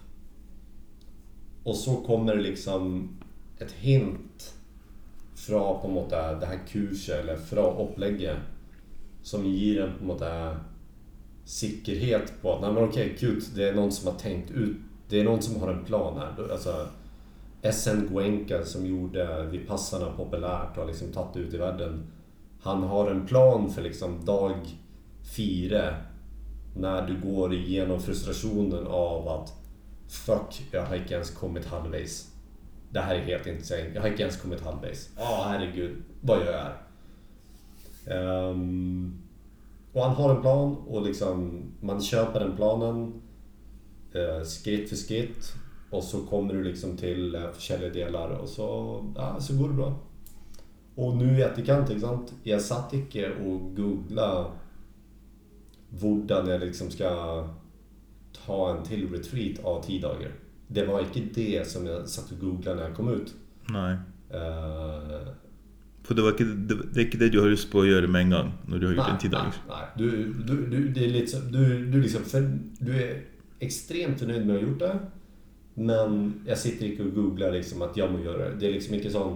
Och 1.63 1.75
så 1.75 1.95
kommer 1.95 2.35
liksom 2.35 3.09
ett 3.59 3.71
hint 3.71 4.53
FRA 5.41 5.73
på 5.73 5.87
något 5.87 6.09
det 6.09 6.45
här 6.45 6.59
kurset 6.67 7.19
eller 7.19 7.37
FRA-upplägget. 7.37 8.37
som 9.23 9.45
ger 9.45 9.81
en 9.81 9.97
på 9.99 10.05
något 10.05 10.23
säkerhet 11.45 12.33
på 12.41 12.53
att 12.53 12.61
nej 12.61 12.73
men 12.73 12.83
okej, 12.83 13.17
gud, 13.19 13.43
det 13.55 13.69
är 13.69 13.73
någon 13.73 13.91
som 13.91 14.07
har 14.07 14.19
tänkt 14.19 14.51
ut. 14.51 14.77
Det 15.09 15.19
är 15.19 15.23
någon 15.23 15.41
som 15.41 15.61
har 15.61 15.67
en 15.67 15.85
plan 15.85 16.17
här. 16.17 16.51
Alltså, 16.51 16.87
SN 17.71 18.07
Guenca 18.13 18.65
som 18.65 18.85
gjorde 18.85 19.45
Vipassana 19.45 20.11
populärt 20.11 20.77
och 20.77 20.83
har 20.83 20.87
liksom 20.87 21.11
tagit 21.11 21.37
ut 21.37 21.53
i 21.53 21.57
världen. 21.57 22.03
Han 22.61 22.83
har 22.83 23.11
en 23.11 23.25
plan 23.25 23.69
för 23.69 23.81
liksom 23.81 24.25
dag 24.25 24.55
fyra. 25.35 25.95
När 26.75 27.07
du 27.07 27.31
går 27.31 27.53
igenom 27.53 27.99
frustrationen 27.99 28.87
av 28.87 29.27
att 29.27 29.53
Fuck, 30.07 30.67
jag 30.71 30.85
har 30.85 30.95
inte 30.95 31.13
ens 31.13 31.31
kommit 31.31 31.65
halvvägs. 31.65 32.30
Det 32.91 32.99
här 32.99 33.15
är 33.15 33.19
helt 33.19 33.47
insane. 33.47 33.91
Jag 33.93 34.01
har 34.01 34.07
inte 34.07 34.21
ens 34.21 34.37
kommit 34.37 34.61
halvvägs. 34.61 35.09
Ja, 35.17 35.23
oh, 35.23 35.47
herregud, 35.47 36.03
vad 36.21 36.39
gör 36.39 36.51
jag 36.51 36.59
här? 36.59 36.77
Um, 38.05 38.51
ehm, 38.51 39.21
och 39.93 40.03
han 40.03 40.15
har 40.15 40.35
en 40.35 40.41
plan 40.41 40.75
och 40.87 41.01
liksom 41.05 41.61
man 41.79 42.01
köper 42.01 42.39
den 42.39 42.55
planen 42.55 43.21
eh, 44.13 44.43
skritt 44.43 44.89
för 44.89 44.95
skritt. 44.95 45.53
Och 45.89 46.03
så 46.03 46.21
kommer 46.21 46.53
du 46.53 46.63
liksom 46.63 46.97
till 46.97 47.35
eh, 47.35 47.51
försäljningsdelar 47.51 48.29
och 48.29 48.49
så, 48.49 48.99
ja, 49.15 49.39
så 49.39 49.57
går 49.57 49.67
det 49.67 49.73
bra. 49.73 49.99
Och 50.95 51.15
nu 51.15 51.39
i 51.39 51.41
etterkant, 51.41 51.89
liksom, 51.89 52.27
jag 52.43 52.61
satt 52.61 52.93
inte 52.93 53.31
och 53.31 53.75
googlade 53.75 54.45
hur 55.89 56.51
jag 56.51 56.61
liksom 56.61 56.91
ska 56.91 57.43
ta 58.45 58.77
en 58.77 58.83
till 58.83 59.11
retreat 59.11 59.65
av 59.65 59.83
ti 59.83 59.99
dager. 59.99 60.31
Det 60.71 60.85
var 60.87 61.03
ikke 61.03 61.25
det 61.35 61.65
som 61.67 61.85
jeg 61.87 62.07
satt 62.07 62.31
og 62.35 62.39
googla 62.39 62.75
når 62.77 62.85
jeg 62.87 62.95
kom 62.95 63.09
ut. 63.11 63.31
Nei. 63.75 63.91
Eh, 64.31 65.31
For 66.07 66.17
det, 66.17 66.23
var 66.25 66.33
ikke, 66.33 66.47
det, 66.67 66.77
det 66.93 66.97
er 66.97 67.05
ikke 67.05 67.19
det 67.21 67.31
du 67.33 67.39
har 67.41 67.51
lyst 67.51 67.67
på 67.71 67.83
å 67.83 67.87
gjøre 67.87 68.07
med 68.11 68.25
en 68.25 68.35
gang 68.35 68.51
når 68.71 68.79
du 68.79 68.85
har 68.87 68.93
gjort 68.95 69.07
Nei, 69.07 69.15
en 69.15 69.21
ti 69.21 69.29
nei, 69.31 69.41
nei. 69.69 69.81
Du, 69.99 70.07
du, 70.47 70.53
du, 70.71 70.77
det 70.95 71.03
er 71.05 71.11
litt 71.13 71.29
sånn 71.31 71.49
du, 71.53 71.59
du, 71.91 71.97
liksom, 72.01 72.23
for, 72.27 72.47
du 72.81 72.91
er 72.95 73.11
ekstremt 73.61 74.23
fornøyd 74.23 74.47
med 74.47 74.55
å 74.55 74.57
ha 74.57 74.63
gjort 74.65 74.81
det, 74.81 74.93
men 75.91 76.15
jeg 76.47 76.57
sitter 76.63 76.87
ikke 76.87 77.05
og 77.05 77.13
googler 77.19 77.53
liksom, 77.57 77.83
at 77.85 77.99
jeg 77.99 78.09
må 78.11 78.23
gjøre 78.23 78.47
det. 78.49 78.57
Det 78.61 78.67
er 78.69 78.73
liksom 78.77 78.97
ikke 78.97 79.13
sånn 79.13 79.35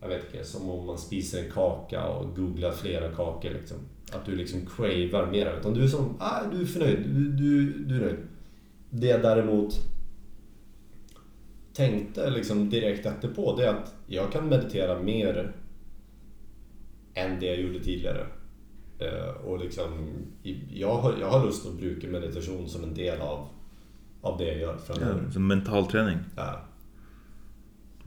Jeg 0.00 0.08
vet 0.10 0.26
ikke, 0.26 0.42
som 0.48 0.68
om 0.72 0.84
man 0.88 0.98
spiser 1.00 1.42
en 1.44 1.50
kake 1.52 2.02
og 2.08 2.32
googler 2.36 2.72
flere 2.72 3.10
kaker. 3.12 3.52
Liksom. 3.58 3.80
At 4.16 4.24
du 4.24 4.32
liksom 4.32 4.62
craver 4.68 5.26
mer. 5.30 5.50
Utan 5.60 5.74
du 5.76 5.82
er 5.84 5.90
sånn 5.92 6.14
ah, 6.24 6.46
Du 6.48 6.56
er 6.62 6.70
fornøyd. 6.74 7.02
Du, 7.04 7.22
du, 7.36 7.50
du 7.84 7.94
er 7.98 8.04
nøyd. 8.06 8.22
Det 8.90 9.10
jeg 9.10 9.22
derimot 9.22 9.76
tenkte 11.74 12.30
liksom 12.34 12.64
direkte 12.70 13.08
etterpå, 13.12 13.54
det 13.56 13.64
er 13.66 13.74
at 13.78 13.92
jeg 14.10 14.30
kan 14.32 14.48
meditere 14.50 14.96
mer 15.02 15.38
enn 17.20 17.38
det 17.40 17.46
jeg 17.52 17.64
gjorde 17.64 17.82
tidligere. 17.84 18.26
Eh, 19.00 19.30
og 19.46 19.62
liksom 19.62 19.94
jeg 20.44 20.84
har, 21.02 21.14
jeg 21.18 21.30
har 21.32 21.46
lyst 21.46 21.62
til 21.64 21.72
å 21.72 21.78
bruke 21.80 22.10
meditasjon 22.12 22.66
som 22.68 22.84
en 22.84 22.94
del 22.96 23.20
av, 23.24 23.46
av 24.24 24.38
det 24.38 24.46
jeg 24.50 24.60
gjør 24.64 24.74
Ja, 24.74 24.84
fremover. 24.88 25.30
som 25.32 25.46
mental 25.48 25.86
trening. 25.88 26.18
Ja. 26.36 26.50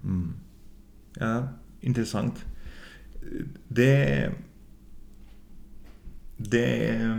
Mm. 0.04 0.34
Ja, 1.20 1.36
interessant. 1.82 2.46
Det 3.70 4.32
Det 6.38 6.64
er 6.90 7.16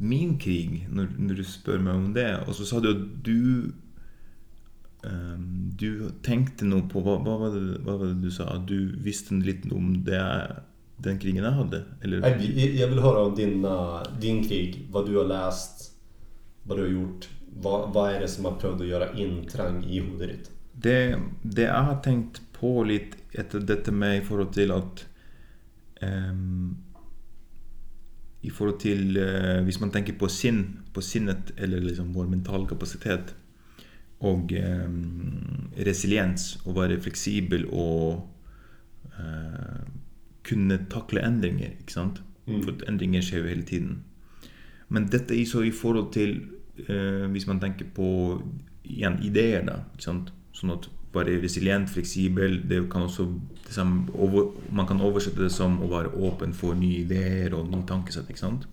min 0.00 0.38
krig, 0.38 0.86
når, 0.90 1.08
når 1.18 1.34
du 1.34 1.44
spør 1.44 1.82
meg 1.84 1.94
om 1.94 2.12
det. 2.14 2.30
Og 2.48 2.54
så 2.54 2.64
sa 2.66 2.80
du 2.80 2.88
at 2.94 3.02
du 3.26 3.72
Du 5.76 6.10
tenkte 6.22 6.64
noe 6.64 6.84
på 6.88 7.00
Hva, 7.02 7.16
hva, 7.24 7.34
var 7.40 7.54
det, 7.56 7.80
hva 7.84 7.96
var 7.98 8.06
det 8.12 8.22
du 8.22 8.30
sa? 8.30 8.46
Du 8.58 8.94
visste 9.04 9.34
litt 9.42 9.64
om 9.72 9.92
det, 10.06 10.20
den 11.02 11.18
krigen 11.18 11.42
jeg 11.44 11.56
hadde? 11.58 11.80
Eller? 12.02 12.22
Jeg, 12.28 12.54
jeg- 12.56 12.76
jeg 12.78 12.88
vil 12.92 13.00
høre 13.02 13.24
om 13.28 13.34
din, 13.36 13.64
eh, 13.64 14.02
din 14.20 14.42
krig, 14.46 14.78
hva 14.90 15.02
du 15.06 15.16
har 15.18 15.26
lest, 15.28 15.90
hva 16.66 16.76
du 16.76 16.82
har 16.86 16.92
gjort. 16.94 17.28
Hva, 17.60 17.74
hva 17.92 18.06
er 18.14 18.20
det 18.24 18.30
som 18.30 18.44
har 18.48 18.56
prøvd 18.58 18.80
å 18.82 18.88
gjøre 18.88 19.10
inntreng 19.20 19.82
i 19.86 20.00
ditt? 20.26 20.48
Det, 20.74 21.16
det 21.44 21.66
jeg 21.68 21.84
har 21.88 22.00
tenkt 22.02 22.40
på 22.52 22.84
litt 22.86 23.14
etter 23.34 23.60
dette 23.60 23.92
med 23.92 24.22
i 24.22 24.24
forhold 24.26 24.52
til 24.56 24.72
at 24.74 25.04
ehm, 26.02 26.74
I 28.42 28.50
forhold 28.50 28.80
til 28.80 29.16
eh, 29.16 29.62
Hvis 29.64 29.78
man 29.80 29.90
tenker 29.94 30.16
på 30.18 30.28
sinn, 30.28 30.82
på 30.92 31.00
sinnet, 31.02 31.52
eller 31.56 31.80
liksom 31.80 32.12
vår 32.12 32.26
mentale 32.28 32.66
kapasitet, 32.68 33.34
og 34.20 34.52
ehm, 34.56 35.70
resiliens, 35.86 36.54
å 36.64 36.74
være 36.76 37.00
fleksibel 37.02 37.66
og 37.72 38.22
eh, 39.18 39.84
kunne 40.44 40.78
takle 40.92 41.24
endringer, 41.26 41.74
ikke 41.80 41.96
sant? 41.96 42.22
Mm. 42.46 42.60
For 42.62 42.74
at 42.74 42.84
endringer 42.88 43.24
skjer 43.24 43.42
jo 43.42 43.50
hele 43.50 43.66
tiden. 43.68 44.02
Men 44.88 45.08
dette 45.12 45.34
er 45.34 45.46
så 45.48 45.64
i 45.64 45.72
forhold 45.72 46.12
til 46.12 46.36
eh, 46.88 47.24
Hvis 47.32 47.46
man 47.48 47.60
tenker 47.60 47.88
på 47.94 48.42
da. 49.64 49.78
Ikke 49.94 50.04
sant? 50.04 50.32
Sånn 50.54 50.74
at 50.74 50.88
være 51.14 51.38
resilient, 51.42 51.90
fleksibel 51.90 52.58
det 52.68 52.82
kan 52.90 53.06
det 53.06 53.74
samme, 53.74 54.06
over, 54.14 54.50
Man 54.72 54.86
kan 54.86 55.00
oversette 55.00 55.42
det 55.42 55.52
som 55.52 55.80
å 55.82 55.88
være 55.88 56.14
åpen 56.14 56.54
for 56.54 56.74
nye 56.74 57.04
ideer 57.04 57.54
og 57.54 57.70
nye 57.70 57.86
tankesett. 57.86 58.28
ikke 58.28 58.40
sant? 58.40 58.68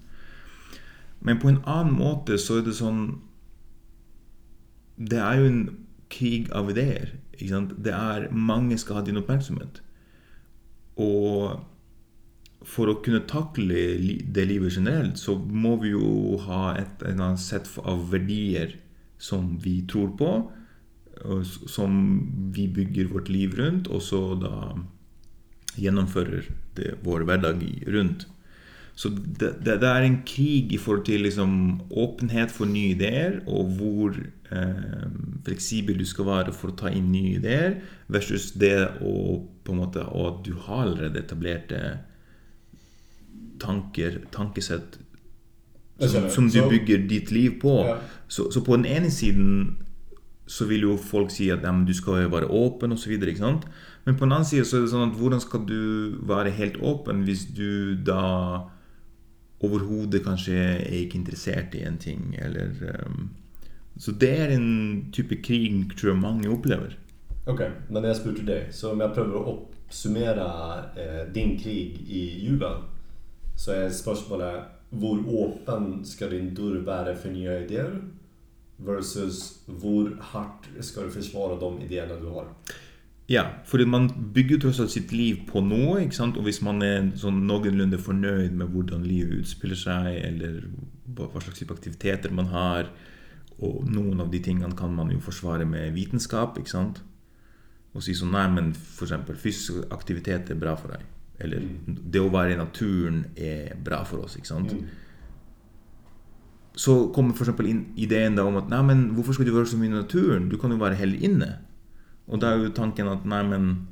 Men 1.21 1.39
på 1.39 1.49
en 1.49 1.61
annen 1.65 1.93
måte 1.93 2.37
så 2.37 2.57
er 2.57 2.65
det 2.65 2.75
sånn 2.75 3.21
det 5.01 5.19
er 5.19 5.39
jo 5.39 5.49
en 5.49 5.61
krig 6.11 6.51
av 6.55 6.69
ideer. 6.73 7.15
Ikke 7.37 7.51
sant? 7.55 7.75
Det 7.81 7.93
er 7.95 8.29
Mange 8.31 8.77
skal 8.77 8.99
ha 8.99 9.05
din 9.05 9.19
oppmerksomhet. 9.21 9.81
Og 11.01 11.61
for 12.67 12.91
å 12.91 12.99
kunne 13.01 13.23
takle 13.29 13.77
det 14.35 14.45
livet 14.45 14.75
generelt, 14.75 15.17
så 15.17 15.35
må 15.35 15.77
vi 15.81 15.95
jo 15.95 16.37
ha 16.45 16.75
et 16.77 17.01
eller 17.01 17.31
annet 17.31 17.41
sett 17.41 17.69
av 17.81 18.03
verdier 18.11 18.75
som 19.21 19.55
vi 19.63 19.79
tror 19.89 20.11
på, 20.19 20.31
eh, 21.23 21.41
som 21.43 22.51
vi 22.53 22.67
bygger 22.67 23.09
vårt 23.13 23.29
liv 23.29 23.57
rundt, 23.57 23.89
og 23.89 24.01
så 24.05 24.21
da 24.41 24.75
gjennomfører 25.79 26.51
det, 26.75 26.95
vår 27.03 27.25
hverdag 27.25 27.63
runt. 27.87 27.93
rundt. 27.95 28.27
Så 29.01 29.09
det, 29.09 29.55
det, 29.65 29.79
det 29.81 29.89
er 29.89 30.05
en 30.05 30.19
krig 30.27 30.73
i 30.75 30.77
forhold 30.77 31.07
til 31.07 31.23
liksom 31.25 31.53
åpenhet 31.97 32.51
for 32.53 32.69
nye 32.69 32.93
ideer, 32.93 33.39
og 33.49 33.71
hvor 33.79 34.17
eh, 34.19 35.07
fleksibel 35.47 35.97
du 35.97 36.05
skal 36.05 36.27
være 36.27 36.53
for 36.53 36.69
å 36.69 36.77
ta 36.83 36.91
inn 36.93 37.07
nye 37.09 37.39
ideer, 37.39 37.79
versus 38.13 38.51
det 38.61 38.75
å 39.01 39.15
på 39.65 39.73
en 39.73 39.81
måte, 39.81 40.03
at 40.05 40.41
du 40.45 40.53
har 40.67 40.83
allerede 40.85 41.21
etablerte 41.21 41.79
tanker, 43.61 44.19
tankesett 44.33 44.99
som, 46.01 46.29
som 46.33 46.49
du 46.49 46.61
bygger 46.69 47.05
ditt 47.09 47.31
liv 47.31 47.59
på. 47.61 47.75
Ja. 47.85 47.97
Så, 48.27 48.51
så 48.51 48.63
på 48.65 48.77
den 48.77 48.87
ene 48.89 49.11
siden 49.13 49.77
så 50.49 50.65
vil 50.67 50.87
jo 50.89 50.97
folk 50.97 51.31
si 51.31 51.49
at 51.53 51.63
ja, 51.63 51.71
du 51.87 51.93
skal 51.95 52.25
være 52.31 52.49
åpen 52.49 52.93
osv. 52.93 53.13
Men 53.21 54.17
på 54.17 54.25
den 54.25 54.33
andre 54.33 54.45
siden 54.49 54.65
så 54.65 54.77
er 54.77 54.85
det 54.85 54.93
sånn 54.93 55.09
at 55.09 55.17
hvordan 55.19 55.43
skal 55.43 55.65
du 55.69 55.81
være 56.27 56.53
helt 56.57 56.81
åpen 56.81 57.21
hvis 57.27 57.45
du 57.55 57.95
da 58.05 58.21
overhodet 59.65 60.23
kanskje 60.25 60.57
er 60.57 60.97
ikke 61.03 61.19
interessert 61.19 61.75
i 61.77 61.83
en 61.85 61.99
ting, 62.01 62.35
eller 62.41 62.73
um, 63.05 63.29
Så 63.97 64.11
det 64.11 64.31
er 64.39 64.53
en 64.55 65.11
type 65.13 65.35
krig 65.43 65.91
tror 65.97 66.13
jeg 66.13 66.21
mange 66.21 66.49
opplever. 66.49 66.95
Ok, 67.45 67.61
men 67.89 68.05
jeg 68.05 68.15
spurte 68.15 68.45
deg, 68.45 68.69
så 68.73 68.93
om 68.93 69.01
jeg 69.01 69.13
prøver 69.15 69.37
å 69.37 69.53
oppsummere 69.55 70.47
eh, 70.95 71.23
din 71.33 71.57
krig 71.59 71.97
i 72.07 72.21
Juba, 72.45 72.75
så 73.57 73.73
er 73.75 73.93
spørsmålet 73.93 74.95
hvor 75.01 75.21
åpen 75.43 76.05
skal 76.05 76.31
din 76.31 76.53
dør 76.55 76.81
være 76.85 77.15
for 77.17 77.33
nye 77.33 77.63
ideer, 77.65 77.93
versus 78.81 79.61
hvor 79.65 80.09
hardt 80.31 80.69
skal 80.81 81.07
du 81.07 81.15
forsvare 81.15 81.59
de 81.61 81.85
ideene 81.85 82.17
du 82.21 82.29
har. 82.33 82.49
Ja, 83.31 83.45
fordi 83.69 83.85
man 83.87 84.09
bygger 84.35 84.57
jo 84.57 84.61
tross 84.65 84.81
alt 84.83 84.91
sitt 84.91 85.13
liv 85.15 85.45
på 85.47 85.61
noe, 85.63 86.01
ikke 86.03 86.17
sant? 86.17 86.39
og 86.39 86.43
hvis 86.47 86.59
man 86.65 86.81
er 86.83 87.05
sånn 87.19 87.45
noenlunde 87.47 87.99
fornøyd 88.01 88.57
med 88.59 88.73
hvordan 88.73 89.05
livet 89.07 89.45
utspiller 89.45 89.79
seg, 89.79 90.09
eller 90.27 90.65
hva 91.15 91.39
slags 91.39 91.61
type 91.61 91.75
aktiviteter 91.75 92.33
man 92.35 92.51
har, 92.51 92.89
og 93.61 93.85
noen 93.87 94.19
av 94.23 94.33
de 94.33 94.41
tingene 94.43 94.75
kan 94.75 94.91
man 94.95 95.13
jo 95.13 95.21
forsvare 95.23 95.67
med 95.69 95.93
vitenskap, 95.95 96.57
ikke 96.59 96.73
sant? 96.73 96.99
Og 97.93 98.03
si 98.03 98.15
sånn, 98.17 98.33
nei, 98.33 98.47
men 98.51 98.71
eksempel 98.73 99.37
fysisk 99.39 99.85
aktivitet 99.93 100.51
er 100.51 100.59
bra 100.59 100.75
for 100.79 100.95
deg. 100.95 101.05
Eller 101.41 101.63
det 101.85 102.21
å 102.21 102.31
være 102.33 102.55
i 102.55 102.59
naturen 102.59 103.23
er 103.35 103.75
bra 103.79 104.01
for 104.07 104.25
oss, 104.25 104.37
ikke 104.39 104.49
sant? 104.49 104.73
Så 106.81 107.11
kommer 107.13 107.35
inn 107.67 107.83
ideen 107.99 108.37
da 108.37 108.45
om 108.47 108.59
at 108.59 108.69
nei, 108.71 108.81
men 108.87 109.09
hvorfor 109.15 109.35
skal 109.35 109.47
du 109.47 109.55
være 109.55 109.71
så 109.71 109.79
mye 109.79 109.91
i 109.91 109.99
naturen? 109.99 110.47
Du 110.49 110.57
kan 110.57 110.71
jo 110.71 110.79
være 110.81 110.99
heller 110.99 111.27
inne. 111.29 111.51
Og 112.27 112.39
da 112.41 112.51
er 112.53 112.63
jo 112.63 112.69
tanken 112.75 113.07
at 113.07 113.25
nei, 113.25 113.41
men 113.43 113.87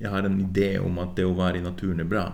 jeg 0.00 0.10
har 0.10 0.24
en 0.26 0.38
idé 0.40 0.78
om 0.80 0.98
at 0.98 1.14
det 1.16 1.24
å 1.24 1.34
være 1.36 1.58
i 1.58 1.64
naturen 1.64 2.00
er 2.00 2.04
bra. 2.08 2.24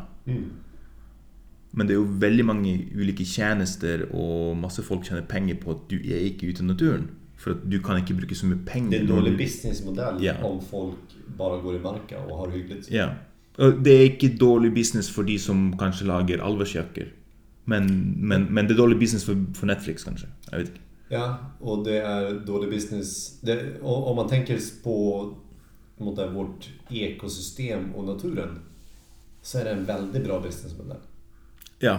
Men 1.73 1.87
det 1.87 1.95
er 1.95 2.01
jo 2.01 2.07
veldig 2.23 2.45
mange 2.49 2.73
ulike 2.99 3.25
tjenester, 3.25 4.09
og 4.11 4.57
masse 4.59 4.83
folk 4.83 5.05
tjener 5.07 5.23
penger 5.31 5.55
på 5.63 5.71
at 5.77 5.85
du 5.91 5.97
er 6.01 6.25
ikke 6.27 6.51
ute 6.51 6.65
i 6.65 6.67
naturen. 6.67 7.09
For 7.41 7.55
at 7.55 7.63
du 7.73 7.79
kan 7.81 7.97
ikke 8.03 8.17
bruke 8.19 8.35
så 8.37 8.47
mye 8.51 8.59
penger. 8.67 8.91
Det 9.07 9.11
er 9.11 9.17
en 9.19 9.25
du- 9.31 9.37
businessmodell 9.39 10.21
Ja. 10.23 10.35
om 10.45 10.61
folk 10.61 11.15
bare 11.39 11.61
går 11.63 11.77
i 11.79 11.83
marka 11.83 12.17
og 12.29 12.39
har 12.47 12.57
hyggelig. 12.57 12.91
Ja. 12.91 13.09
Det 13.57 13.87
er 13.93 14.11
ikke 14.11 14.37
dårlig 14.39 14.75
business 14.75 15.09
for 15.11 15.23
de 15.23 15.39
som 15.39 15.73
kanskje 15.79 16.07
lager 16.07 16.43
alvesjakker. 16.43 17.07
Men, 17.67 18.15
men, 18.19 18.47
men 18.53 18.67
det 18.67 18.73
er 18.75 18.83
dårlig 18.83 18.99
business 18.99 19.25
for, 19.25 19.37
for 19.55 19.67
Netflix, 19.67 20.05
kanskje. 20.05 20.27
Jeg 20.51 20.59
vet 20.61 20.69
ikke. 20.69 20.81
Ja, 21.11 21.27
og 21.59 21.85
det 21.85 21.99
er 22.07 22.37
dårlig 22.47 22.71
business. 22.71 23.41
Det, 23.43 23.83
om 23.83 24.17
man 24.17 24.29
tenker 24.31 24.61
på 24.85 24.97
en 25.99 26.07
måte, 26.07 26.29
vårt 26.31 26.69
ekosystem 26.91 27.91
og 27.99 28.07
naturen, 28.13 28.61
så 29.43 29.59
er 29.61 29.67
det 29.67 29.73
en 29.75 29.87
veldig 29.89 30.23
bra 30.25 30.39
businessmodell. 30.45 31.03
Ja, 31.83 31.97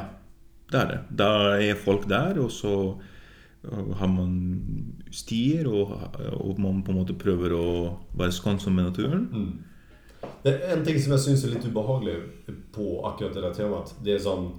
det 0.71 0.79
er 0.79 0.91
det. 0.93 0.99
Da 1.19 1.31
er 1.59 1.75
folk 1.79 2.07
der, 2.09 2.39
og 2.39 2.53
så 2.55 2.73
uh, 2.95 3.91
har 3.99 4.07
man 4.07 4.33
stier, 5.11 5.67
og, 5.67 5.91
og 6.39 6.61
man 6.61 6.79
på 6.85 6.93
en 6.93 7.01
måte 7.01 7.17
prøver 7.19 7.57
å 7.57 7.67
være 8.15 8.37
skånsom 8.37 8.79
med 8.79 8.93
naturen. 8.93 9.27
Det 10.41 10.53
er 10.55 10.77
en 10.77 10.85
ting 10.85 11.01
som 11.01 11.17
jeg 11.17 11.25
syns 11.25 11.43
er 11.45 11.57
litt 11.57 11.67
ubehagelig 11.67 12.19
på 12.73 13.01
akkurat 13.09 13.35
det 13.35 13.43
der 13.43 13.57
temaet. 13.57 13.95
Det 14.05 14.15
er 14.15 14.21
sånn 14.23 14.53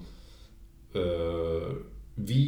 øh, 0.99 1.71
Vi 2.19 2.43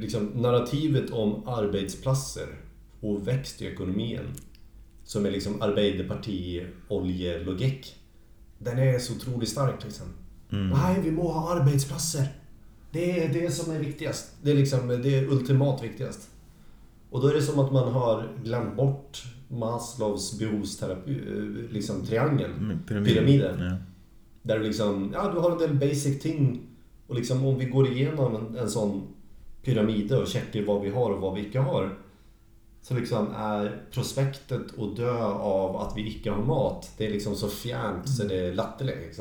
liksom 0.00 0.30
Narrativet 0.34 1.10
om 1.10 1.42
arbeidsplasser 1.46 2.46
og 3.02 3.26
vekst 3.26 3.62
i 3.62 3.66
økonomien, 3.72 4.26
som 5.04 5.26
er 5.26 5.30
liksom 5.30 5.62
Arbeiderparti-oljelogikk, 5.62 7.98
den 8.58 8.78
är 8.78 8.98
så 8.98 9.12
otroligt 9.12 9.48
stark 9.48 9.84
liksom. 9.84 10.06
Mm. 10.52 10.68
Nej, 10.68 11.00
vi 11.04 11.10
må 11.10 11.32
ha 11.32 11.56
arbetsplatser. 11.56 12.28
Det 12.92 13.24
är 13.24 13.32
det 13.32 13.50
som 13.50 13.74
är 13.74 13.78
viktigast. 13.78 14.30
Det 14.42 14.50
är 14.50 14.54
liksom 14.54 14.88
det 14.88 15.18
är 15.18 15.24
ultimat 15.24 15.84
viktigast. 15.84 16.30
Och 17.10 17.22
då 17.22 17.28
är 17.28 17.34
det 17.34 17.42
som 17.42 17.58
att 17.58 17.72
man 17.72 17.92
har 17.92 18.28
glömt 18.44 18.76
bort 18.76 19.22
Maslows 19.48 20.38
behovsterapi, 20.38 21.12
eh, 21.12 21.72
liksom 21.72 22.06
triangel. 22.06 22.50
Mm, 22.50 22.78
Pyramiden. 22.86 23.60
Ja. 23.60 23.76
Där 24.42 24.58
du 24.58 24.64
liksom, 24.64 25.10
ja 25.14 25.32
du 25.34 25.40
har 25.40 25.50
en 25.50 25.58
del 25.58 25.74
basic 25.74 26.20
ting. 26.20 26.60
Och 27.06 27.14
liksom 27.14 27.44
om 27.44 27.58
vi 27.58 27.64
går 27.64 27.92
igenom 27.92 28.36
en, 28.36 28.56
en 28.56 28.70
sån 28.70 29.02
pyramider 29.62 30.22
och 30.22 30.28
checkar 30.28 30.62
vad 30.62 30.82
vi 30.82 30.90
har 30.90 31.10
och 31.10 31.20
vad 31.20 31.34
vi 31.34 31.40
icke 31.40 31.58
har. 31.58 31.98
Så 32.82 32.94
liksom 32.94 33.34
är 33.36 33.82
prospektet 33.90 34.78
att 34.78 34.96
dö 34.96 35.24
av 35.26 35.76
att 35.76 35.96
vi 35.96 36.08
icke 36.08 36.30
har 36.30 36.42
mat, 36.42 36.92
det 36.96 37.06
är 37.06 37.10
liksom 37.10 37.34
så 37.34 37.48
fjärnt 37.48 38.08
så 38.08 38.24
det 38.24 38.36
är 38.36 38.54
latteläge. 38.54 39.12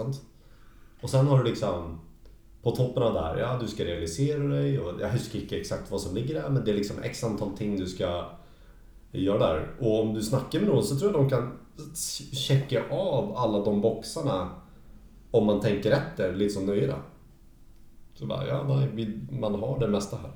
Och 1.02 1.10
sen 1.10 1.28
har 1.28 1.38
du 1.38 1.50
liksom 1.50 2.00
på 2.62 2.72
toppen 2.72 3.04
av 3.04 3.14
det 3.14 3.20
här, 3.20 3.38
ja 3.38 3.58
du 3.62 3.68
ska 3.68 3.86
realisera 3.86 4.44
dig 4.44 4.80
och 4.80 5.02
jag 5.02 5.10
huskar 5.10 5.40
inte 5.40 5.58
exakt 5.58 5.92
vad 5.92 6.02
som 6.02 6.16
ligger 6.16 6.34
där 6.42 6.50
men 6.50 6.66
det 6.66 6.72
är 6.72 6.76
liksom 6.76 7.04
x 7.04 7.24
antal 7.24 7.58
ting 7.58 7.78
du 7.78 7.86
ska 7.86 8.26
göra 9.12 9.38
där. 9.38 9.70
Och 9.80 10.02
om 10.02 10.14
du 10.14 10.22
snackar 10.22 10.60
med 10.60 10.70
någon 10.70 10.84
så 10.84 10.96
tror 10.96 11.12
jag 11.12 11.22
de 11.22 11.30
kan 11.30 11.60
checka 12.34 12.90
av 12.90 13.38
alla 13.38 13.66
de 13.66 13.82
boxarna 13.82 14.50
om 15.32 15.46
man 15.46 15.62
tänker 15.62 15.92
efter, 15.92 16.36
lite 16.36 16.54
som 16.54 16.66
nöjda. 16.66 16.96
Så 18.18 18.26
bara, 18.26 18.48
ja 18.48 18.64
nej, 18.68 19.18
man 19.30 19.56
har 19.56 19.80
det 19.80 19.88
mesta 19.88 20.18
här. 20.18 20.32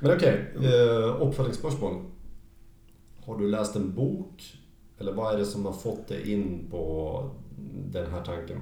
Men 0.00 0.16
okej, 0.16 0.54
eh, 0.56 1.22
uppföljningsspörsmål. 1.22 2.02
Har 3.24 3.38
du 3.38 3.50
läst 3.50 3.76
en 3.76 3.94
bok? 3.94 4.58
Eller 4.98 5.12
vad 5.12 5.34
är 5.34 5.38
det 5.38 5.44
som 5.44 5.66
har 5.66 5.72
fått 5.72 6.08
dig 6.08 6.32
in 6.32 6.66
på 6.70 7.30
den 7.92 8.10
här 8.10 8.24
tanken? 8.24 8.58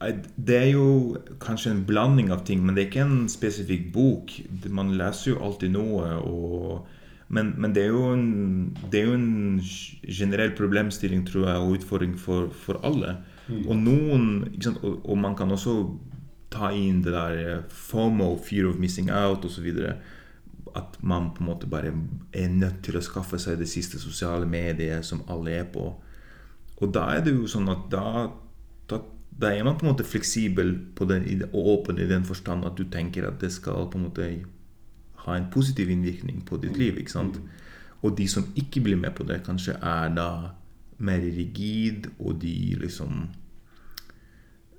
Nei, 0.00 0.12
Det 0.34 0.56
er 0.56 0.70
jo 0.70 1.16
kanskje 1.40 1.70
en 1.70 1.84
blanding 1.84 2.32
av 2.32 2.44
ting, 2.44 2.64
men 2.64 2.74
det 2.74 2.82
er 2.82 2.90
ikke 2.90 3.04
en 3.04 3.28
spesifikk 3.28 3.92
bok. 3.92 4.32
Man 4.68 4.96
leser 4.96 5.30
jo 5.30 5.38
alltid 5.44 5.72
noe, 5.72 6.10
og, 6.20 6.86
men, 7.28 7.54
men 7.56 7.72
det, 7.72 7.86
er 7.86 7.94
jo 7.94 8.10
en, 8.12 8.76
det 8.92 9.06
jo 9.06 9.14
en 9.16 9.60
generell 10.08 10.52
problemstilling, 10.56 11.24
tror 11.28 11.48
jeg, 11.48 11.56
og 11.56 11.78
utfordring 11.78 12.18
for, 12.20 12.48
for 12.52 12.80
alle. 12.84 13.18
Og 13.46 13.76
noen 13.78 14.28
ikke 14.50 14.68
sant? 14.70 14.82
Og, 14.84 15.00
og 15.06 15.18
man 15.22 15.36
kan 15.38 15.52
også 15.54 15.78
ta 16.56 16.72
inn 16.72 17.02
det 17.04 17.12
der 17.14 17.42
eh, 17.42 17.64
FOMO, 17.68 18.36
fear 18.42 18.70
of 18.70 18.80
missing 18.80 19.10
out, 19.12 19.44
osv. 19.44 19.68
At 20.76 20.96
man 21.00 21.30
på 21.34 21.44
en 21.44 21.50
måte 21.50 21.68
bare 21.70 21.92
er 22.32 22.48
nødt 22.52 22.82
til 22.84 22.98
å 22.98 23.04
skaffe 23.04 23.40
seg 23.40 23.60
det 23.60 23.68
siste 23.70 24.00
sosiale 24.02 24.48
mediet 24.48 25.06
som 25.06 25.24
alle 25.32 25.60
er 25.60 25.68
på. 25.72 25.92
Og 26.76 26.92
da 26.92 27.06
er 27.14 27.22
det 27.24 27.36
jo 27.36 27.46
sånn 27.48 27.70
at 27.72 27.86
da, 27.92 28.26
da, 28.90 29.00
da 29.32 29.52
er 29.52 29.64
man 29.64 29.78
på 29.78 29.86
en 29.86 29.94
måte 29.94 30.08
fleksibel 30.08 30.74
på 30.96 31.08
den, 31.08 31.24
og 31.52 31.72
åpen 31.78 32.00
i 32.02 32.08
den 32.08 32.26
forstand 32.28 32.66
at 32.68 32.76
du 32.76 32.84
tenker 32.92 33.28
at 33.28 33.40
det 33.40 33.54
skal 33.54 33.88
på 33.92 34.02
måte 34.02 34.28
ha 35.26 35.36
en 35.36 35.48
positiv 35.50 35.90
innvirkning 35.90 36.44
på 36.46 36.60
ditt 36.62 36.76
liv. 36.78 37.00
ikke 37.00 37.16
sant? 37.16 37.40
Og 38.04 38.14
de 38.18 38.28
som 38.28 38.44
ikke 38.54 38.82
blir 38.84 39.00
med 39.00 39.16
på 39.16 39.24
det, 39.26 39.42
kanskje 39.46 39.78
er 39.80 40.12
da 40.14 40.30
mer 40.98 41.24
rigid, 41.24 42.10
og 42.18 42.40
de 42.42 42.76
liksom 42.80 43.26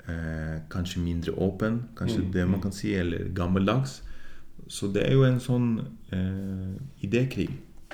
eh, 0.07 0.61
Kanskje 0.69 0.99
mindre 1.01 1.31
åpen, 1.31 1.83
kanskje 1.97 2.19
Mm. 2.19 2.31
det 2.31 2.45
man 2.45 2.61
kan 2.61 2.71
si, 2.71 2.95
eller 2.95 3.17
gammeldags. 3.29 4.01
Så 4.67 4.87
det 4.87 5.03
er 5.07 5.13
jo 5.13 5.23
en 5.23 5.39
sånn 5.39 5.79
eh, 6.11 6.81
idékrig. 7.05 7.49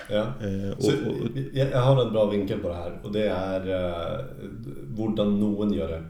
Ja. 0.09 0.23
Eh, 0.41 0.73
Så, 0.79 0.91
og, 0.91 1.37
jag, 1.53 1.71
jag 1.71 1.81
har 1.81 2.05
en 2.05 2.13
bra 2.13 2.25
vinkel 2.29 2.59
på 2.59 2.67
det 2.67 2.75
här 2.75 2.99
och 3.03 3.11
det 3.11 3.27
är 3.29 3.67
eh, 3.69 4.25
hvordan 4.95 5.39
någon 5.39 5.73
gör 5.73 5.87
det. 5.87 6.03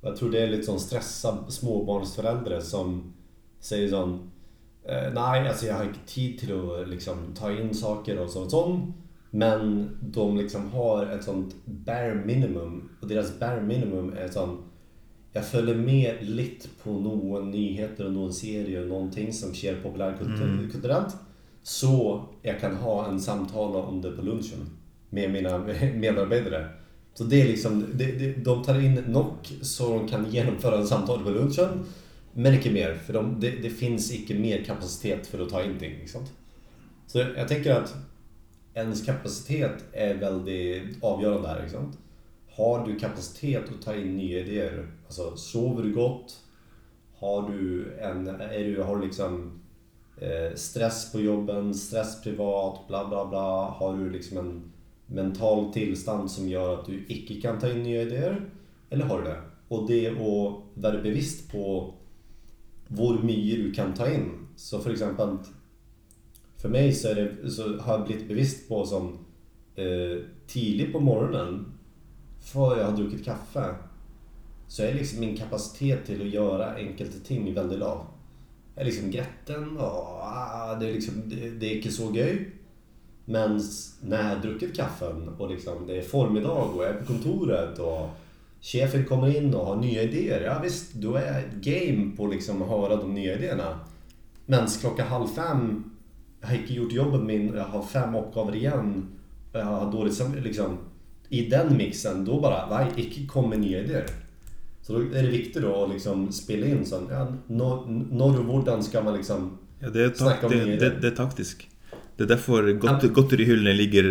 Och 0.00 0.08
jag 0.08 0.16
tror 0.16 0.30
det 0.30 0.40
är 0.42 0.48
lite 0.48 0.62
sån 0.62 0.80
stressad 0.80 1.38
småbarnsföräldrar 1.48 2.60
som 2.60 3.12
säger 3.60 3.88
sån 3.88 4.30
eh, 4.84 5.12
Nej, 5.14 5.48
alltså 5.48 5.66
jag 5.66 5.74
har 5.74 5.84
inte 5.84 5.98
tid 6.06 6.38
till 6.38 6.52
att 6.52 6.88
liksom, 6.88 7.16
ta 7.38 7.52
in 7.52 7.74
saker 7.74 8.18
och 8.18 8.30
sånt, 8.30 8.50
sånt. 8.50 8.94
Men 9.30 9.90
de 10.00 10.36
liksom 10.36 10.70
har 10.70 11.06
ett 11.06 11.24
sånt 11.24 11.54
bare 11.64 12.14
minimum 12.14 12.88
och 13.00 13.08
deras 13.08 13.38
bare 13.40 13.62
minimum 13.62 14.12
är 14.18 14.28
sån 14.28 14.58
jag 15.36 15.46
följer 15.46 15.74
med 15.74 16.16
lite 16.20 16.68
på 16.82 16.90
någon 16.90 17.50
nyheter 17.50 18.06
och 18.06 18.12
någon 18.12 18.32
serie 18.32 18.80
och 18.80 18.88
någonting 18.88 19.32
som 19.32 19.54
sker 19.54 19.80
populärkulturellt. 19.82 21.16
Så 21.62 22.24
jag 22.42 22.60
kan 22.60 22.76
ha 22.76 23.08
en 23.08 23.20
samtal 23.20 23.76
om 23.76 24.02
det 24.02 24.10
på 24.10 24.22
lunchen 24.22 24.70
med 25.10 25.30
mina 25.30 25.58
medarbetare. 25.94 26.68
Så 27.14 27.24
det 27.24 27.42
är 27.42 27.46
liksom, 27.46 27.84
det, 27.94 28.04
det, 28.04 28.32
de 28.32 28.64
tar 28.64 28.80
in 28.80 28.94
nog 28.94 29.32
så 29.62 29.88
de 29.98 30.08
kan 30.08 30.30
genomföra 30.30 30.78
en 30.78 30.86
samtal 30.86 31.24
på 31.24 31.30
lunchen. 31.30 31.84
Men 32.32 32.54
inte 32.54 32.70
mer, 32.70 32.94
för 32.94 33.12
de, 33.12 33.40
det, 33.40 33.50
det 33.50 33.70
finns 33.70 34.12
inte 34.12 34.34
mer 34.34 34.64
kapacitet 34.64 35.26
för 35.26 35.42
att 35.42 35.50
ta 35.50 35.62
in 35.62 35.78
ting. 35.78 35.96
Liksom. 35.98 36.24
Så 37.06 37.18
jag 37.36 37.48
tänker 37.48 37.74
att 37.74 37.94
ens 38.74 39.06
kapacitet 39.06 39.84
är 39.92 40.14
väldigt 40.14 41.02
avgörande 41.02 41.48
här. 41.48 41.62
Liksom. 41.62 41.92
Har 42.56 42.86
du 42.86 42.98
kapacitet 42.98 43.64
att 43.68 43.82
ta 43.82 43.94
in 43.94 44.16
nya 44.16 44.38
idéer? 44.38 44.88
Alltså, 45.06 45.36
sover 45.36 45.82
du 45.82 45.94
gott? 45.94 46.40
Har 47.18 47.50
du 47.50 47.92
en, 47.98 48.28
är 48.28 48.64
du, 48.64 48.82
har 48.82 48.96
du 48.96 49.06
liksom 49.06 49.60
eh, 50.20 50.54
stress 50.54 51.12
på 51.12 51.20
jobben, 51.20 51.74
stress 51.74 52.22
privat, 52.22 52.80
bla 52.88 53.08
bla 53.08 53.26
bla. 53.26 53.70
Har 53.70 53.96
du 53.96 54.10
liksom 54.10 54.38
en 54.38 54.72
mental 55.06 55.72
tillstånd 55.72 56.30
som 56.30 56.48
gör 56.48 56.74
att 56.74 56.86
du 56.86 57.04
icke 57.08 57.40
kan 57.40 57.58
ta 57.58 57.70
in 57.70 57.82
nya 57.82 58.02
idéer? 58.02 58.50
Eller 58.90 59.04
har 59.04 59.18
du 59.18 59.24
det? 59.24 59.40
Och 59.68 59.88
det 59.88 60.08
att 60.08 60.16
vara 60.74 61.02
bevisst 61.02 61.52
på 61.52 61.94
hur 62.88 63.22
mycket 63.22 63.64
du 63.64 63.72
kan 63.72 63.94
ta 63.94 64.10
in. 64.10 64.46
Så 64.56 64.78
för 64.78 64.90
exempel 64.90 65.36
för 66.56 66.68
mig 66.68 66.92
så, 66.92 67.08
är 67.08 67.14
det, 67.14 67.50
så 67.50 67.78
har 67.78 67.98
jag 67.98 68.06
blivit 68.06 68.28
bevisst 68.28 68.68
på 68.68 68.86
som 68.86 69.18
eh, 69.74 70.22
tidigt 70.46 70.92
på 70.92 71.00
morgonen 71.00 71.75
för 72.46 72.78
jag 72.78 72.84
har 72.84 72.96
druckit 72.96 73.24
kaffe 73.24 73.74
så 74.68 74.82
är 74.82 74.94
liksom 74.94 75.20
min 75.20 75.36
kapacitet 75.36 76.06
till 76.06 76.22
att 76.22 76.28
göra 76.28 76.74
enkelt 76.74 77.24
ting 77.24 77.54
väldigt 77.54 77.78
lav. 77.78 78.06
Jag 78.74 78.82
är 78.82 78.86
liksom 78.86 79.10
grätten 79.10 79.76
och 79.76 80.18
ah, 80.22 80.76
det 80.80 80.88
är 80.88 80.92
liksom, 80.92 81.22
det, 81.26 81.50
det 81.50 81.66
är 81.66 81.76
inte 81.76 81.90
så 81.90 82.12
göj. 82.14 82.50
Men 83.24 83.60
när 84.00 84.22
jag 84.22 84.36
har 84.36 84.42
druckit 84.42 84.76
kaffen 84.76 85.28
och 85.28 85.50
liksom 85.50 85.86
det 85.86 85.96
är 85.96 86.02
formiddag 86.02 86.52
och 86.52 86.84
jag 86.84 86.90
är 86.90 87.00
på 87.00 87.06
kontoret 87.06 87.78
och 87.78 88.08
chefen 88.60 89.04
kommer 89.04 89.36
in 89.36 89.54
och 89.54 89.66
har 89.66 89.76
nya 89.76 90.02
idéer. 90.02 90.40
Ja 90.40 90.60
visst, 90.62 90.94
då 90.94 91.14
är 91.14 91.26
jag 91.26 91.38
ett 91.38 91.52
game 91.52 92.16
på 92.16 92.26
liksom 92.26 92.62
att 92.62 92.68
höra 92.68 92.96
de 92.96 93.14
nya 93.14 93.34
idéerna. 93.38 93.80
Men 94.46 94.66
klockan 94.66 95.06
halv 95.06 95.26
fem, 95.26 95.90
jag 96.40 96.48
har 96.48 96.54
inte 96.54 96.72
gjort 96.72 96.92
jobbet 96.92 97.22
min, 97.22 97.54
jag 97.54 97.64
har 97.64 97.82
fem 97.82 98.14
uppgifter 98.14 98.56
igen. 98.56 99.08
Jag 99.52 99.64
har 99.64 99.92
dåligt 99.92 100.14
sam- 100.14 100.34
liksom 100.34 100.78
i 101.28 101.48
den 101.48 101.76
mixen, 101.76 102.24
då 102.24 102.40
bara, 102.40 102.78
nej, 102.78 102.92
icke 102.96 103.26
kommer 103.26 103.56
nya 103.56 103.80
idéer. 103.80 104.04
Så 104.82 104.92
då 104.92 104.98
är 105.00 105.22
det 105.22 105.28
viktigt 105.30 105.62
då 105.62 105.84
att 105.84 105.90
liksom 105.92 106.32
spela 106.32 106.66
in 106.66 106.86
sån, 106.86 107.08
ja, 107.10 107.32
når 107.46 108.38
och 108.38 108.44
hvordan 108.44 108.82
ska 108.82 109.02
man 109.02 109.14
liksom 109.16 109.58
Ja, 109.80 109.90
det 109.90 110.16
Snakk 110.18 110.40
tak 110.40 110.44
om 110.44 110.50
det, 110.50 110.56
nye 110.64 110.66
det, 110.66 110.86
ideer. 110.86 110.98
det 111.00 111.06
er 111.06 111.16
taktisk. 111.16 111.68
Det 112.16 112.26
derfor 112.28 112.72
godt, 112.72 113.02
Ja. 113.02 113.08
godterihyllene 113.08 113.72
ligger 113.76 114.04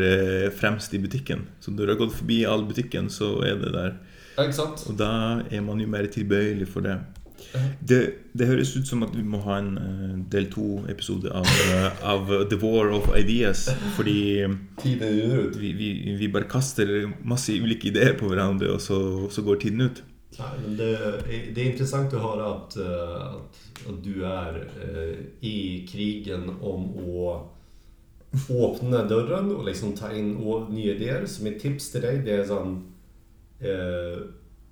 eh, 0.45 0.49
fremst 0.51 0.93
i 0.93 0.99
butikken. 0.99 1.39
Så 1.60 1.71
når 1.71 1.86
du 1.86 1.91
har 1.93 1.99
gått 1.99 2.13
forbi 2.13 2.45
all 2.45 2.65
butikken, 2.65 3.10
så 3.10 3.41
er 3.43 3.56
det 3.56 3.71
der. 3.73 3.95
Ja, 4.38 4.51
sant? 4.51 4.86
Og 4.89 4.97
da 4.97 5.41
er 5.51 5.62
man 5.62 5.80
jo 5.80 5.88
mer 5.88 6.06
tilbøyelig 6.06 6.67
for 6.67 6.82
det. 6.82 6.99
Det, 7.79 7.99
det 8.34 8.47
høres 8.47 8.75
ut 8.77 8.88
som 8.88 9.03
at 9.03 9.13
vi 9.15 9.23
må 9.23 9.39
ha 9.45 9.60
en 9.62 9.77
eh, 9.77 10.17
del 10.31 10.49
to-episode 10.51 11.31
av, 11.31 11.45
eh, 11.45 12.03
av 12.03 12.31
The 12.49 12.60
War 12.62 12.91
of 12.97 13.12
Ideas. 13.17 13.69
Fordi 13.95 14.43
Tiden 14.81 15.08
rinner 15.08 15.47
ut. 15.47 15.58
vi, 15.62 15.71
vi, 15.77 16.15
vi 16.19 16.31
bare 16.31 16.49
kaster 16.49 17.12
masse 17.23 17.53
ulike 17.53 17.88
ideer 17.91 18.17
på 18.19 18.27
hverandre, 18.31 18.73
og 18.75 18.81
så, 18.81 18.99
så 19.31 19.41
går 19.45 19.55
tiden 19.63 19.81
ut. 19.81 20.03
Ja, 20.38 20.43
det, 20.67 21.21
det 21.55 21.62
är 21.62 21.71
intressant 21.71 22.13
att 22.13 22.21
höra 22.21 22.53
att, 22.53 22.77
eh, 22.77 23.15
att, 23.15 23.88
att 23.89 24.03
du 24.03 24.25
är 24.25 24.69
eh, 24.84 25.47
i 25.49 25.88
krigen 25.91 26.49
om 26.62 26.84
att 26.99 27.51
öppna 28.49 29.03
dörren 29.03 29.55
och 29.55 29.65
liksom 29.65 29.93
ta 29.93 30.12
in 30.12 30.31
nya 30.69 30.93
idéer. 30.93 31.25
Så 31.25 31.43
mitt 31.43 31.60
tips 31.60 31.91
till 31.91 32.01
dig 32.01 32.17
det 32.17 32.31
är 32.31 32.45
sån, 32.45 32.93
eh, 33.60 34.19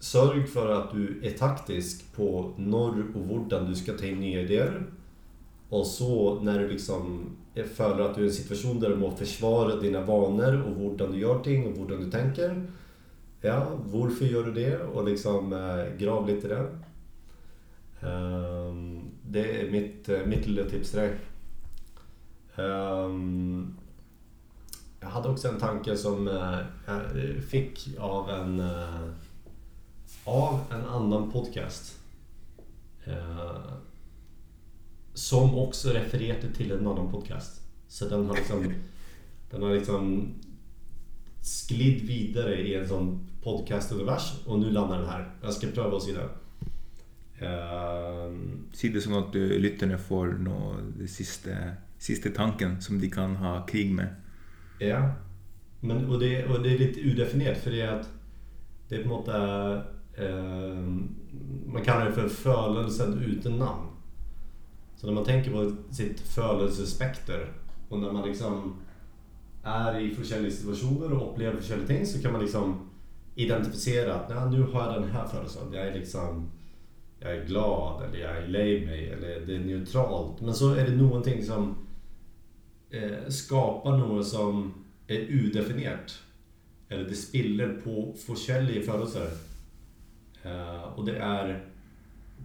Sörj 0.04 0.48
för 0.48 0.70
att 0.70 0.92
du 0.92 1.20
är 1.24 1.32
taktisk 1.32 2.16
på 2.16 2.54
norr 2.58 3.06
och 3.16 3.22
vorden. 3.22 3.66
du 3.70 3.76
ska 3.76 3.94
ta 3.94 4.06
in 4.06 4.20
nya 4.20 4.42
idéer. 4.42 4.86
Och 5.70 5.88
så 5.88 6.40
när 6.40 6.60
du 6.60 6.68
liksom 6.68 7.30
följer 7.76 8.00
att 8.00 8.16
du 8.16 8.22
är 8.22 8.26
i 8.26 8.28
en 8.28 8.34
situation 8.34 8.80
där 8.80 8.90
du 8.90 8.96
måste 8.96 9.26
försvara 9.26 9.76
dina 9.76 10.02
vanor 10.02 10.62
och 10.62 10.76
hur 10.76 10.98
du 11.12 11.20
gör 11.20 11.40
ting 11.40 11.68
och 11.68 11.78
hur 11.78 11.98
du 11.98 12.12
tänker. 12.12 12.68
Ja, 13.42 13.68
varför 13.86 14.26
gör 14.26 14.44
du 14.44 14.52
det? 14.52 14.84
Och 14.84 15.06
liksom 15.06 15.54
eh, 15.54 15.98
grav 15.98 16.28
lite 16.28 16.48
i 16.48 16.50
det. 16.50 16.68
Ehm, 18.08 19.02
det 19.28 19.62
är 19.62 19.72
mitt, 19.72 20.10
eh, 20.10 20.26
mitt 20.26 20.48
lilla 20.48 20.70
tips 20.70 20.90
till 20.92 21.00
dig. 21.00 21.16
Ehm, 22.56 23.78
jag 25.00 25.08
hade 25.08 25.30
också 25.30 25.48
en 25.48 25.60
tanke 25.60 25.98
som 25.98 26.28
eh, 26.28 26.60
jag 26.88 27.44
fick 27.44 27.90
av 28.00 28.30
en, 28.30 28.60
eh, 28.60 29.10
av 30.24 30.60
en 30.72 30.86
annan 30.86 31.32
podcast. 31.32 32.00
Eh, 33.06 33.74
som 35.14 35.58
också 35.58 35.90
refererade 35.90 36.54
till 36.54 36.72
en 36.72 36.88
annan 36.88 37.12
podcast. 37.12 37.62
Så 37.88 38.10
den 38.10 38.26
har 38.26 38.36
liksom, 38.36 38.74
den 39.52 39.64
har 39.64 39.74
liksom 39.74 40.34
sklidd 41.42 42.02
vidare 42.02 42.62
i 42.62 42.76
en 42.76 42.88
sån 42.88 43.28
podcast-univers 43.44 44.46
och 44.46 44.60
nu 44.60 44.72
landar 44.72 44.98
den 44.98 45.10
här. 45.10 45.32
Jag 45.42 45.54
ska 45.54 45.68
pröva 45.68 45.98
att 45.98 46.04
se 46.04 46.12
den. 46.12 46.30
Um, 47.42 48.70
Si 48.74 48.90
det 48.90 49.02
som 49.02 49.14
at 49.14 49.34
du, 49.34 49.60
lytterne 49.60 49.98
får 49.98 50.28
nå 50.28 50.76
det 51.00 51.08
siste, 51.08 51.76
siste 51.98 52.30
tanken 52.30 52.82
som 52.82 53.02
de 53.02 53.10
kan 53.10 53.36
ha 53.36 53.66
krig 53.66 53.92
med. 53.92 54.16
Ja. 54.80 55.14
Men, 55.80 56.10
och, 56.10 56.20
det, 56.20 56.46
och 56.46 56.64
det 56.64 56.74
är 56.74 56.78
lite 56.78 57.00
udefinierat 57.00 57.58
för 57.58 57.72
det 57.72 57.82
är 57.82 58.00
att 58.00 58.10
det 58.90 58.96
är 58.96 59.04
på 59.04 59.10
något 59.10 59.28
eh, 59.28 59.82
Ehm, 60.18 61.16
man 61.66 61.84
kallar 61.84 62.06
det 62.06 62.12
för 62.12 62.28
födelsen 62.28 63.24
utan 63.24 63.58
namn. 63.58 63.88
Så 64.96 65.08
när 65.08 65.14
man 65.14 65.24
tänker 65.24 65.52
på 65.52 65.94
sitt 65.94 66.20
födelsespekter 66.20 67.54
och 67.90 68.00
när 68.00 68.12
man 68.12 68.28
liksom 68.28 68.76
är 69.64 70.00
i 70.00 70.16
olika 70.16 70.52
situationer 70.52 71.14
och 71.14 71.32
upplever 71.32 71.62
olika 71.62 71.88
ting 71.88 72.06
så 72.06 72.22
kan 72.22 72.32
man 72.32 72.42
liksom 72.42 72.90
identifiera 73.36 74.14
att 74.14 74.30
Nej, 74.30 74.50
nu 74.52 74.64
har 74.64 74.94
jag 74.94 75.02
den 75.02 75.12
här 75.12 75.28
födelsen. 75.28 75.74
Jag 75.74 75.88
är 75.88 75.94
liksom 75.94 76.50
jag 77.20 77.36
är 77.36 77.46
glad 77.46 78.04
eller 78.04 78.20
jag 78.20 78.38
är 78.38 78.48
lei 78.48 78.86
mig 78.86 79.10
eller 79.10 79.40
det 79.40 79.56
är 79.56 79.60
neutralt. 79.60 80.42
Men 80.42 80.54
så 80.54 80.74
är 80.74 80.86
det 80.86 80.96
någonting 80.96 81.44
som 81.44 81.76
eh, 82.90 83.30
skapar 83.30 83.98
något 83.98 84.28
som 84.28 84.74
är 85.08 85.20
udefinierat. 85.20 86.20
Eller 86.90 87.04
det 87.04 87.16
spiller 87.16 87.82
på 87.84 88.16
olika 88.28 88.82
födelser. 88.82 89.28
Eh, 90.44 90.84
och 90.96 91.06
det 91.06 91.18
är 91.18 91.66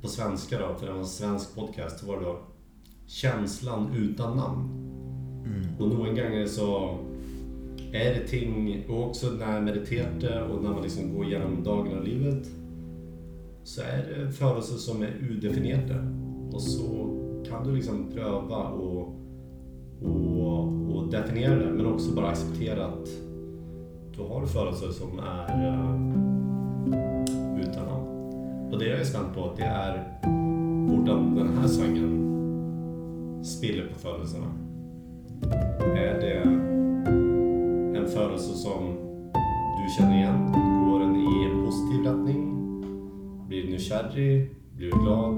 på 0.03 0.09
svenska 0.09 0.59
då, 0.59 0.75
för 0.75 0.87
det 0.87 0.93
var 0.93 0.99
en 0.99 1.07
svensk 1.07 1.55
podcast, 1.55 2.01
så 2.01 2.07
var 2.07 2.17
det 2.17 2.25
då 2.25 2.39
Känslan 3.07 3.93
utan 3.97 4.37
namn. 4.37 4.79
Och 5.79 5.89
någon 5.89 5.99
gånger 5.99 6.47
så 6.47 6.99
är 7.93 8.15
det 8.15 8.27
ting, 8.27 8.85
och 8.89 9.07
också 9.07 9.31
när 9.31 9.55
jag 9.55 9.63
mediterar 9.63 10.49
och 10.49 10.63
när 10.63 10.71
man 10.71 10.83
liksom 10.83 11.15
går 11.15 11.27
igenom 11.27 11.65
dagen 11.65 11.99
och 11.99 12.05
livet 12.05 12.49
så 13.65 13.81
är 13.81 14.25
det 14.25 14.33
födelser 14.33 14.77
som 14.77 15.03
är 15.03 15.17
udefinierade. 15.31 15.95
Och 16.53 16.63
så 16.63 17.15
kan 17.49 17.67
du 17.67 17.77
liksom 17.77 18.11
pröva 18.15 18.69
och, 18.69 19.15
och, 20.03 20.97
och 20.97 21.11
definiera 21.11 21.55
det, 21.55 21.73
men 21.73 21.87
också 21.87 22.15
bara 22.15 22.29
acceptera 22.29 22.87
att 22.87 23.09
du 24.17 24.23
har 24.23 24.47
födelser 24.47 24.89
som 24.89 25.19
är 25.19 25.73
namn. 25.73 26.28
Och 28.79 28.85
det 28.85 28.91
jag 28.91 29.01
är 29.01 29.05
spänd 29.05 29.35
på, 29.35 29.53
det 29.57 29.63
är 29.63 30.21
hur 30.89 31.45
den 31.45 31.59
här 31.59 31.69
sången 31.69 33.45
spiller 33.45 33.87
på 33.87 33.99
födelserna. 33.99 34.47
Är 35.81 36.21
det 36.21 36.33
en 37.99 38.07
födelse 38.07 38.55
som 38.55 38.97
du 39.79 39.95
känner 39.99 40.17
igen? 40.17 40.53
Går 40.91 41.01
den 41.01 41.17
i 41.17 41.51
en 41.51 41.65
positiv 41.65 42.01
riktning? 42.01 42.55
Blir 43.49 43.63
du 43.63 43.71
nykärrig? 43.71 44.51
Blir 44.77 44.91
du 44.91 44.99
glad? 45.03 45.38